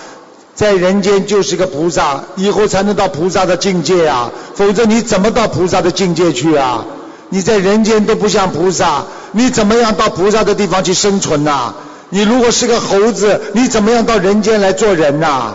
[0.56, 4.32] 在人间就是个菩萨，以后才能到菩萨的境界啊！
[4.56, 6.84] 否则你怎么到菩萨的境界去啊？
[7.28, 11.74] 你在人间都不像菩萨，你怎么样到菩萨的地方去生存呐、
[12.10, 15.54] 你如果是个猴子，你怎么样到人间来做人呐、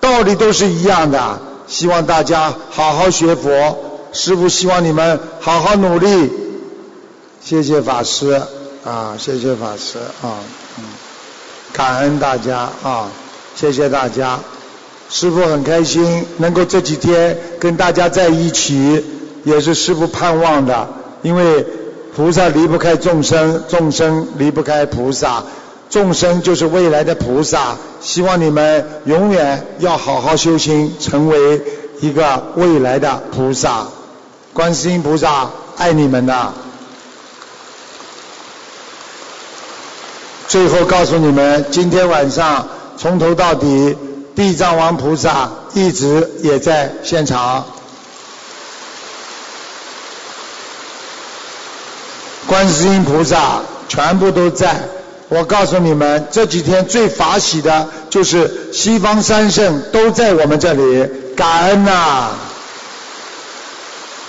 [0.00, 1.38] 道理都是一样的。
[1.68, 3.78] 希望大家好好学佛，
[4.12, 6.32] 师父希望你们好好努力。
[7.40, 8.42] 谢谢法师
[8.86, 10.38] 啊，谢谢法师啊，
[10.78, 10.84] 嗯，
[11.72, 13.08] 感恩大家啊，
[13.56, 14.38] 谢谢大家。
[15.10, 19.04] 师父很开心能够这几天跟大家在一起，
[19.42, 20.88] 也是师父盼望的，
[21.22, 21.66] 因为
[22.14, 25.42] 菩萨离不开众生，众生离不开菩萨，
[25.90, 27.76] 众生就是未来的菩萨。
[28.00, 31.60] 希望你们永远要好好修行，成为
[32.00, 33.88] 一个未来的菩萨。
[34.52, 36.54] 观世音菩萨爱你们呐。
[40.48, 43.96] 最后告诉你们，今天晚上从头到底，
[44.36, 47.64] 地藏王菩萨一直也在现场，
[52.46, 54.88] 观世音菩萨全部都在。
[55.28, 62.28] 我告诉你们，这几天最法喜的就是西方三圣都在我们这里，感恩呐、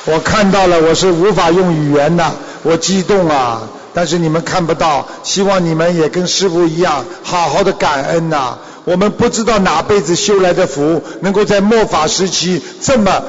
[0.06, 2.26] 我看到了，我是无法用语言的，
[2.64, 3.61] 我激动啊！
[3.98, 13.24] 但是你们看不到，希望你们也跟师傅一样，好好的感恩呐、我们不知道哪辈子修来的福，能够在末法时期这么，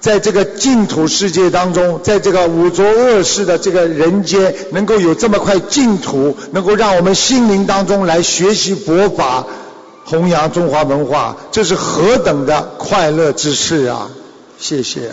[0.00, 9.46] 在这个净土世界当中，在这个五浊恶世的这个人间，能够有这么块净土，能够让我们心灵当中来学习佛法，
[10.04, 14.10] 弘扬中华文化，这是何等的快乐之事啊！
[14.58, 15.10] 谢谢。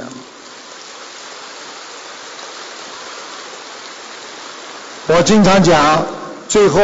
[5.11, 6.05] 我经常讲，
[6.47, 6.79] 最后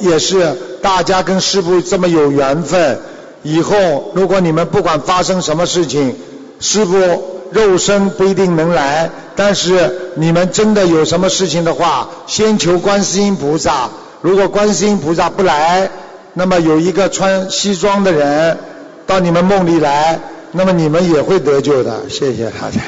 [0.00, 3.00] 也是大家跟师父这么有缘分，
[3.42, 6.14] 以后如果你们不管发生什么事情，
[6.60, 13.88] 师父肉身不一定能来，但是你们真的有什么事情的话，先求观世音菩萨。
[14.20, 15.90] 如果观世音菩萨不来，
[16.34, 18.58] 那么有一个穿西装的人
[19.06, 20.20] 到你们梦里来，
[20.52, 22.10] 那么你们也会得救的。
[22.10, 22.78] 谢谢大家，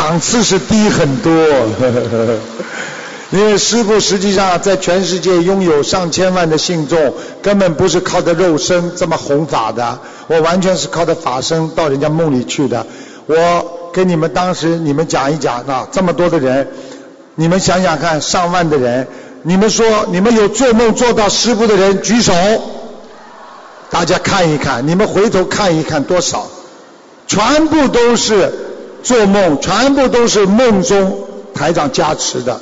[0.00, 1.30] 档次是低很多。
[3.32, 7.12] 因为师父实际上在全世界拥有上千万的信众，
[7.42, 12.86] 根本不是靠着肉身这么弘法的，我完全是靠着法身到人家梦里去的。
[13.26, 16.66] 我跟你们当时你们讲一讲啊，这么多的人，
[17.34, 19.06] 你们想想看，上万的人，
[19.42, 22.32] 你们说你们有做梦做到师父的人举手，
[23.90, 26.48] 大家看一看，你们回头看一看多少，
[27.26, 28.52] 全部都是
[29.02, 31.24] 做梦，全部都是梦中
[31.54, 32.60] 台长加持的。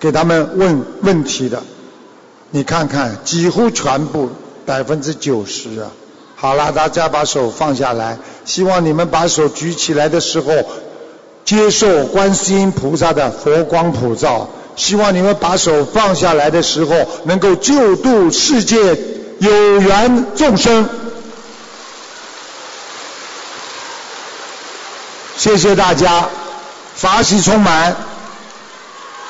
[0.00, 1.62] 给他们问问题的，
[2.50, 4.28] 你看看，几乎全部
[4.66, 5.90] 百分之九十啊。
[6.36, 10.52] 好了，大家把手放下来，希望你们把手举起来的时候，
[11.46, 14.50] 接受观世音菩萨的佛光普照。
[14.76, 16.94] 希望你们把手放下来的时候，
[17.24, 18.76] 能够救度世界
[19.38, 20.86] 有缘众生。
[25.44, 26.30] 谢谢大家，
[26.94, 27.94] 法喜充满。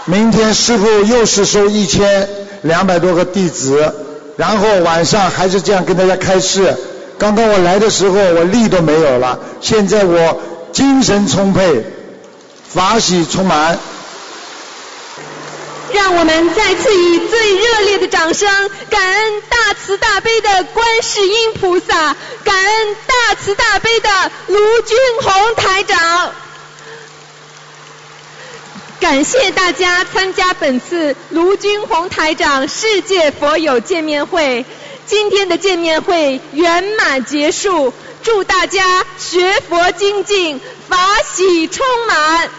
[0.04, 2.28] 明天师傅又是收一千
[2.62, 3.92] 两百多个弟子，
[4.36, 6.76] 然后晚上还是这样跟大家开示。
[7.18, 10.40] 刚刚我来的时候我力都没有了，现在我
[10.72, 11.84] 精神充沛，
[12.68, 13.76] 法喜充满。
[15.94, 18.48] 让我们再次以最热烈的掌声，
[18.90, 26.32] 感恩大慈大悲的观世音菩萨，感恩大慈大悲的卢军宏台长。
[29.00, 34.64] 感谢大家参加本次卢军宏台长世界佛友见面会。
[35.06, 37.92] 今天的见面会圆满结束，
[38.24, 42.50] 祝大家学佛精进，法喜充满。